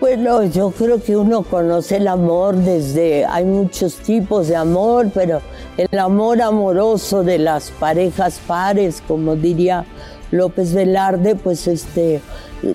[0.00, 5.40] Bueno, yo creo que uno conoce el amor desde, hay muchos tipos de amor, pero
[5.78, 9.86] el amor amoroso de las parejas pares, como diría
[10.34, 12.20] López Velarde, pues este,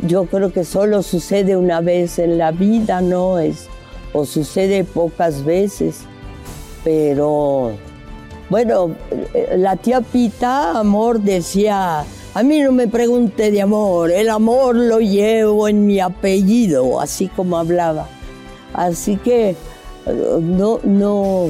[0.07, 3.37] yo creo que solo sucede una vez en la vida, ¿no?
[3.37, 3.67] Es,
[4.13, 6.01] o sucede pocas veces.
[6.85, 7.73] Pero
[8.49, 8.95] bueno,
[9.57, 14.99] la tía Pita, amor, decía, a mí no me pregunte de amor, el amor lo
[14.99, 18.07] llevo en mi apellido, así como hablaba.
[18.73, 19.57] Así que
[20.05, 21.49] no, no,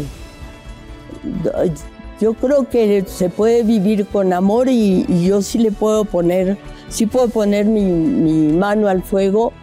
[2.20, 6.57] yo creo que se puede vivir con amor y, yo sí le puedo poner,
[6.89, 9.53] sí puedo poner mi, mano al fuego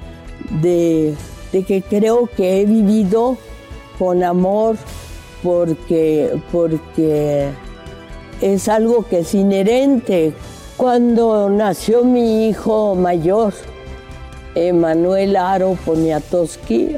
[0.62, 1.14] de
[1.52, 3.36] de que creo que he vivido
[3.98, 4.76] con amor
[5.42, 7.48] porque, porque
[8.40, 10.32] es algo que es inherente.
[10.76, 13.54] Cuando nació mi hijo mayor,
[14.54, 16.96] Emanuel Aro Poniatowski,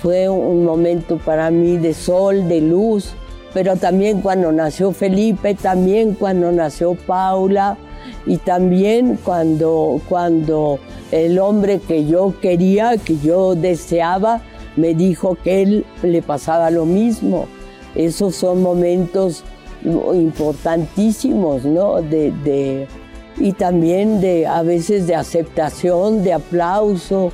[0.00, 3.14] fue un momento para mí de sol, de luz,
[3.54, 7.76] pero también cuando nació Felipe, también cuando nació Paula
[8.26, 10.78] y también cuando, cuando
[11.10, 14.42] el hombre que yo quería, que yo deseaba,
[14.76, 17.46] me dijo que él le pasaba lo mismo.
[17.94, 19.44] Esos son momentos
[19.84, 22.00] importantísimos, ¿no?
[22.00, 22.86] De,
[23.38, 27.32] y también de a veces de aceptación, de aplauso.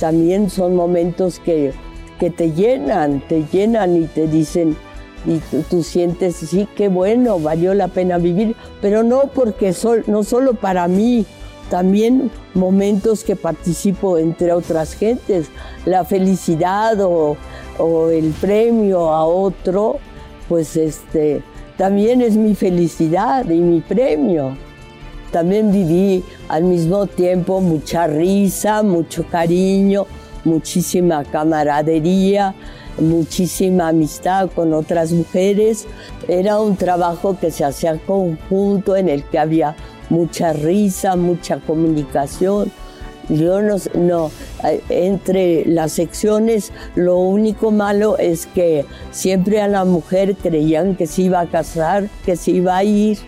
[0.00, 1.72] También son momentos que,
[2.18, 4.76] que te llenan, te llenan y te dicen,
[5.26, 10.22] y tú, sientes, sí, qué bueno, valió la pena vivir, pero no porque sol, no
[10.22, 11.24] solo para mí,
[11.70, 15.48] también momentos que participo entre otras gentes,
[15.86, 17.36] la felicidad o,
[18.10, 19.98] el premio a otro,
[20.48, 21.42] pues este,
[21.76, 24.56] también es mi felicidad y mi premio.
[25.32, 30.06] También viví al mismo tiempo mucha risa, mucho cariño,
[30.44, 32.54] muchísima camaradería,
[32.98, 35.86] muchísima amistad con otras mujeres.
[36.28, 39.76] Era un trabajo que se hacía conjunto en el que había
[40.10, 42.70] mucha risa, mucha comunicación.
[43.28, 44.30] Yo no, no,
[44.90, 51.22] entre las secciones lo único malo es que siempre a la mujer creían que se
[51.22, 53.18] iba a casar, que se iba a ir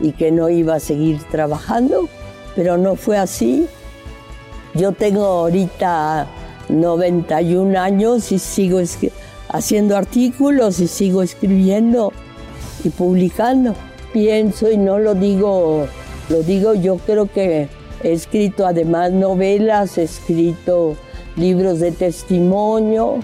[0.00, 2.08] y que no iba a seguir trabajando,
[2.56, 3.66] pero no fue así.
[4.74, 6.26] Yo tengo ahorita
[6.80, 8.80] 91 años y sigo
[9.48, 12.12] haciendo artículos y sigo escribiendo
[12.84, 13.74] y publicando.
[14.12, 15.86] Pienso y no lo digo
[16.28, 17.68] lo digo, yo creo que
[18.02, 20.96] he escrito además novelas, he escrito
[21.36, 23.18] libros de testimonio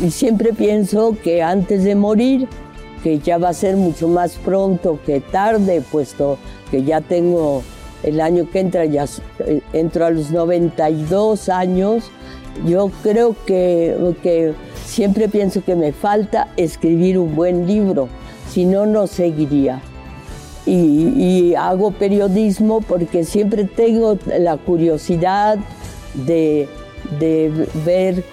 [0.00, 2.46] y siempre pienso que antes de morir,
[3.02, 6.38] que ya va a ser mucho más pronto que tarde, puesto
[6.70, 7.62] que ya tengo
[8.04, 9.06] el año que entra, ya
[9.40, 12.04] eh, entro a los 92 años,
[12.66, 18.08] yo creo que, que siempre pienso que me falta escribir un buen libro,
[18.48, 19.80] si no, no seguiría
[20.66, 25.58] y, hago periodismo porque siempre tengo la curiosidad
[26.14, 26.68] de,
[27.84, 28.24] ver,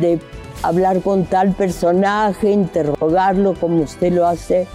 [0.00, 0.18] de,
[0.62, 4.66] hablar con tal personaje, interrogarlo como usted lo hace,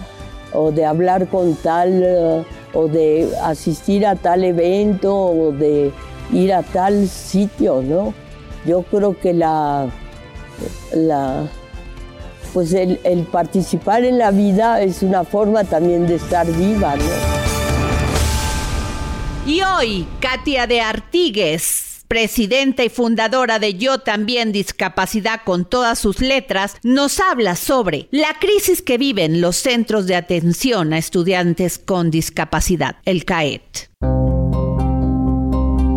[0.52, 5.90] o de hablar con tal, eh, o de asistir a tal evento, o de
[6.32, 8.14] ir a tal sitio, ¿no?
[8.64, 9.90] Yo creo que la,
[10.94, 11.48] la
[12.52, 12.98] pues el,
[13.30, 17.04] participar en la vida es una forma también de estar viva, ¿no?
[19.46, 26.20] Y hoy, Katia de Artigues, presidenta y fundadora de Yo también Discapacidad con todas sus
[26.20, 32.10] letras, nos habla sobre la crisis que viven los centros de atención a estudiantes con
[32.10, 33.88] discapacidad, el CAET.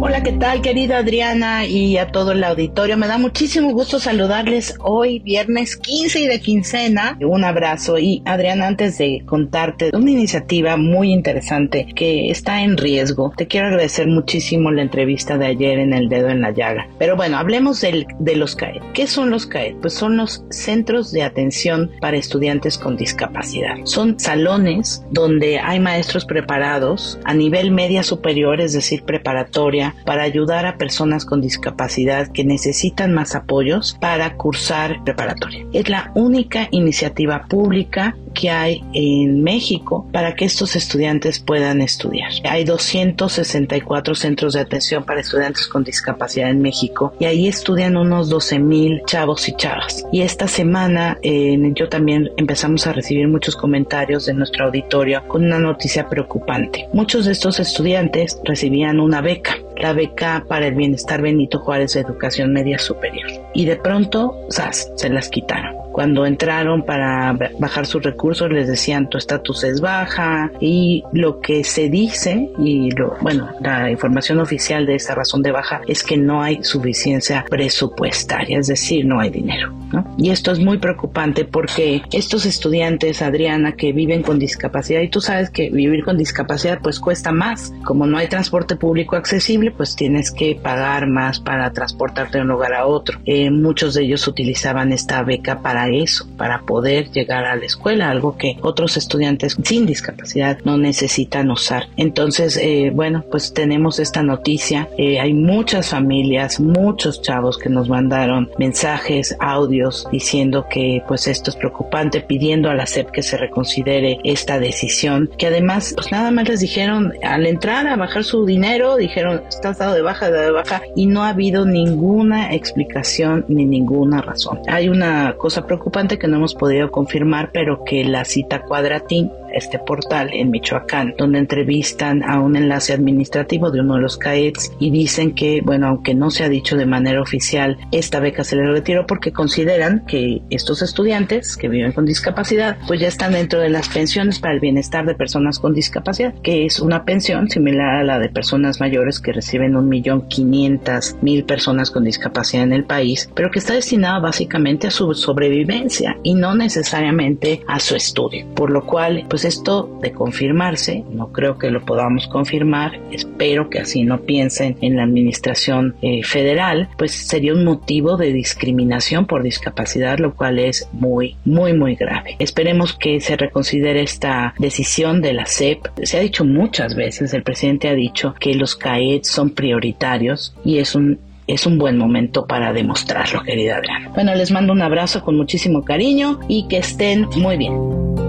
[0.07, 2.95] Hola, ¿qué tal, querida Adriana y a todo el auditorio?
[2.95, 7.17] Me da muchísimo gusto saludarles hoy, viernes 15 y de quincena.
[7.21, 13.33] Un abrazo y Adriana, antes de contarte una iniciativa muy interesante que está en riesgo,
[13.35, 16.87] te quiero agradecer muchísimo la entrevista de ayer en El Dedo en la Llaga.
[16.99, 18.83] Pero bueno, hablemos del, de los CAED.
[18.93, 19.77] ¿Qué son los CAED?
[19.77, 23.77] Pues son los Centros de Atención para Estudiantes con Discapacidad.
[23.85, 30.65] Son salones donde hay maestros preparados a nivel media superior, es decir, preparatoria, para ayudar
[30.65, 35.65] a personas con discapacidad que necesitan más apoyos para cursar preparatoria.
[35.73, 42.31] Es la única iniciativa pública que hay en México para que estos estudiantes puedan estudiar.
[42.43, 48.29] Hay 264 centros de atención para estudiantes con discapacidad en México y ahí estudian unos
[48.29, 50.05] 12 mil chavos y chavas.
[50.11, 55.45] Y esta semana eh, yo también empezamos a recibir muchos comentarios de nuestro auditorio con
[55.45, 56.87] una noticia preocupante.
[56.93, 61.99] Muchos de estos estudiantes recibían una beca la beca para el bienestar Benito Juárez de
[61.99, 63.44] Educación Media Superior.
[63.55, 65.85] Y de pronto, ¡zas!, se las quitaron.
[65.95, 71.63] Cuando entraron para bajar sus recursos les decían tu estatus es baja y lo que
[71.63, 76.17] se dice y lo, bueno, la información oficial de esta razón de baja es que
[76.17, 79.73] no hay suficiencia presupuestaria, es decir, no hay dinero.
[79.93, 80.05] ¿no?
[80.17, 85.21] Y esto es muy preocupante porque estos estudiantes, Adriana, que viven con discapacidad y tú
[85.21, 87.73] sabes que vivir con discapacidad pues cuesta más.
[87.85, 92.49] Como no hay transporte público accesible, pues tienes que pagar más para transportarte de un
[92.49, 93.21] lugar a otro.
[93.25, 98.09] Eh, muchos de ellos utilizaban esta beca para eso, para poder llegar a la escuela,
[98.09, 101.87] algo que otros estudiantes sin discapacidad no necesitan usar.
[101.97, 104.89] Entonces, eh, bueno, pues tenemos esta noticia.
[104.97, 111.49] Eh, hay muchas familias, muchos chavos que nos mandaron mensajes, audios diciendo que pues esto
[111.49, 116.31] es preocupante, pidiendo a la SEP que se reconsidere esta decisión, que además pues nada
[116.31, 120.51] más les dijeron al entrar a bajar su dinero, dijeron estás dado de baja, de
[120.51, 124.59] baja y no ha habido ninguna explicación ni ninguna razón.
[124.67, 129.79] Hay una cosa preocupante que no hemos podido confirmar, pero que la cita Cuadratín este
[129.79, 134.91] portal en Michoacán, donde entrevistan a un enlace administrativo de uno de los CAETs y
[134.91, 138.71] dicen que, bueno, aunque no se ha dicho de manera oficial, esta beca se le
[138.71, 143.69] retiró porque consideran que estos estudiantes que viven con discapacidad, pues ya están dentro de
[143.69, 148.03] las pensiones para el bienestar de personas con discapacidad, que es una pensión similar a
[148.03, 152.83] la de personas mayores que reciben un millón quinientas mil personas con discapacidad en el
[152.83, 158.45] país, pero que está destinada básicamente a su sobrevivencia y no necesariamente a su estudio,
[158.55, 163.79] por lo cual, pues esto de confirmarse, no creo que lo podamos confirmar, espero que
[163.79, 169.43] así no piensen en la administración eh, federal, pues sería un motivo de discriminación por
[169.43, 172.35] discapacidad, lo cual es muy, muy, muy grave.
[172.39, 175.87] Esperemos que se reconsidere esta decisión de la CEP.
[176.03, 180.79] Se ha dicho muchas veces, el presidente ha dicho que los CAED son prioritarios y
[180.79, 184.09] es un es un buen momento para demostrarlo, querida Adriana.
[184.15, 188.24] Bueno, les mando un abrazo con muchísimo cariño y que estén muy bien.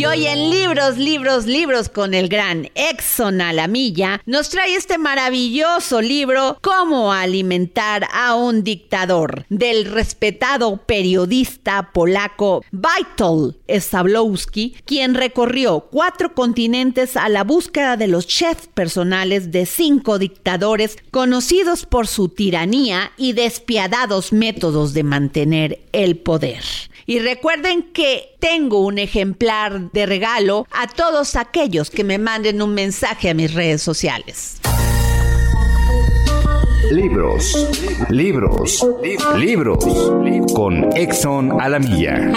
[0.00, 6.00] Y hoy en Libros, Libros, Libros con el gran Exxon Alamilla nos trae este maravilloso
[6.00, 16.32] libro Cómo alimentar a un dictador del respetado periodista polaco Vital Stablowski, quien recorrió cuatro
[16.32, 23.12] continentes a la búsqueda de los chefs personales de cinco dictadores conocidos por su tiranía
[23.18, 26.64] y despiadados métodos de mantener el poder.
[27.10, 32.72] Y recuerden que tengo un ejemplar de regalo a todos aquellos que me manden un
[32.72, 34.60] mensaje a mis redes sociales.
[36.92, 37.68] Libros,
[38.10, 38.86] libros,
[39.36, 39.84] libros,
[40.54, 42.30] con Exxon Alamilla.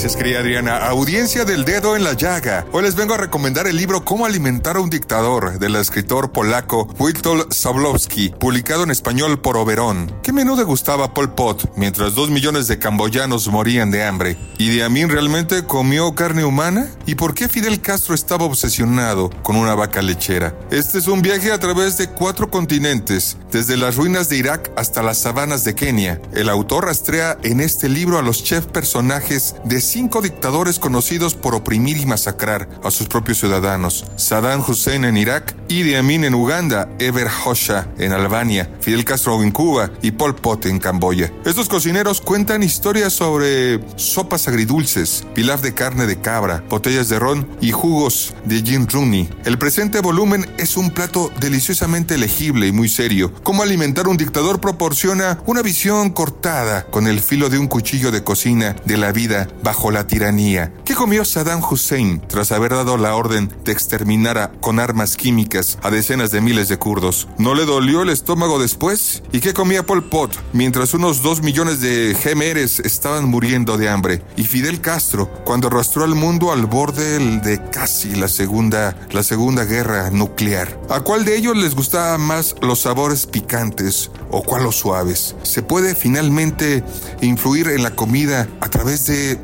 [0.00, 0.78] Gracias, querida Adriana.
[0.78, 2.64] Audiencia del dedo en la llaga.
[2.72, 6.88] Hoy les vengo a recomendar el libro Cómo alimentar a un dictador del escritor polaco
[6.98, 10.10] Witold Sablowski, publicado en español por Oberón.
[10.22, 14.38] ¿Qué menú degustaba Pol Pot mientras dos millones de camboyanos morían de hambre?
[14.56, 16.88] ¿Y Amin realmente comió carne humana?
[17.04, 20.58] ¿Y por qué Fidel Castro estaba obsesionado con una vaca lechera?
[20.70, 25.02] Este es un viaje a través de cuatro continentes, desde las ruinas de Irak hasta
[25.02, 26.22] las sabanas de Kenia.
[26.32, 31.56] El autor rastrea en este libro a los chefs personajes de cinco dictadores conocidos por
[31.56, 34.04] oprimir y masacrar a sus propios ciudadanos.
[34.14, 39.50] Saddam Hussein en Irak, Idi Amin en Uganda, Eber Hosha en Albania, Fidel Castro en
[39.50, 41.32] Cuba y Pol Pot en Camboya.
[41.44, 47.48] Estos cocineros cuentan historias sobre sopas agridulces, pilaf de carne de cabra, botellas de ron
[47.60, 49.28] y jugos de gin Rooney.
[49.44, 53.32] El presente volumen es un plato deliciosamente legible y muy serio.
[53.42, 58.22] Cómo alimentar un dictador proporciona una visión cortada con el filo de un cuchillo de
[58.22, 60.72] cocina de la vida bajo la tiranía.
[60.84, 65.78] ¿Qué comió Saddam Hussein tras haber dado la orden de exterminar a, con armas químicas
[65.82, 67.28] a decenas de miles de kurdos?
[67.38, 69.22] ¿No le dolió el estómago después?
[69.32, 74.22] ¿Y qué comía Pol Pot mientras unos dos millones de gemeres estaban muriendo de hambre?
[74.36, 79.64] ¿Y Fidel Castro cuando arrastró al mundo al borde de casi la segunda, la segunda
[79.64, 80.78] guerra nuclear?
[80.90, 85.36] ¿A cuál de ellos les gustaba más los sabores picantes o cuál los suaves?
[85.44, 86.82] ¿Se puede finalmente
[87.20, 89.36] influir en la comida a través de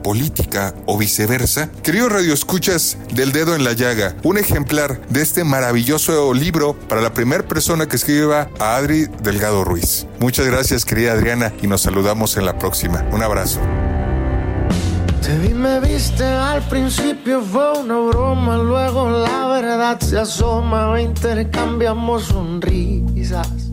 [0.86, 1.70] o viceversa?
[1.82, 7.12] Queridos radioescuchas del dedo en la llaga, un ejemplar de este maravilloso libro para la
[7.12, 10.06] primera persona que escriba a Adri Delgado Ruiz.
[10.18, 13.04] Muchas gracias querida Adriana y nos saludamos en la próxima.
[13.12, 13.60] Un abrazo.
[15.22, 22.24] Te vi, me viste al principio, fue una broma, luego la verdad se asoma, intercambiamos
[22.24, 23.65] sonrisas.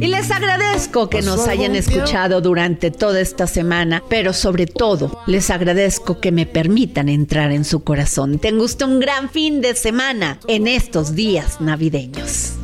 [0.00, 5.50] Y les agradezco que nos hayan escuchado durante toda esta semana, pero sobre todo les
[5.50, 8.38] agradezco que me permitan entrar en su corazón.
[8.38, 12.54] Tengo usted un gran fin de semana en estos días navideños.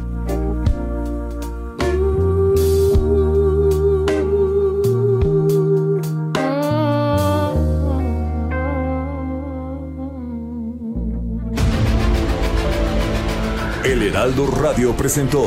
[13.84, 15.46] El Heraldo Radio presentó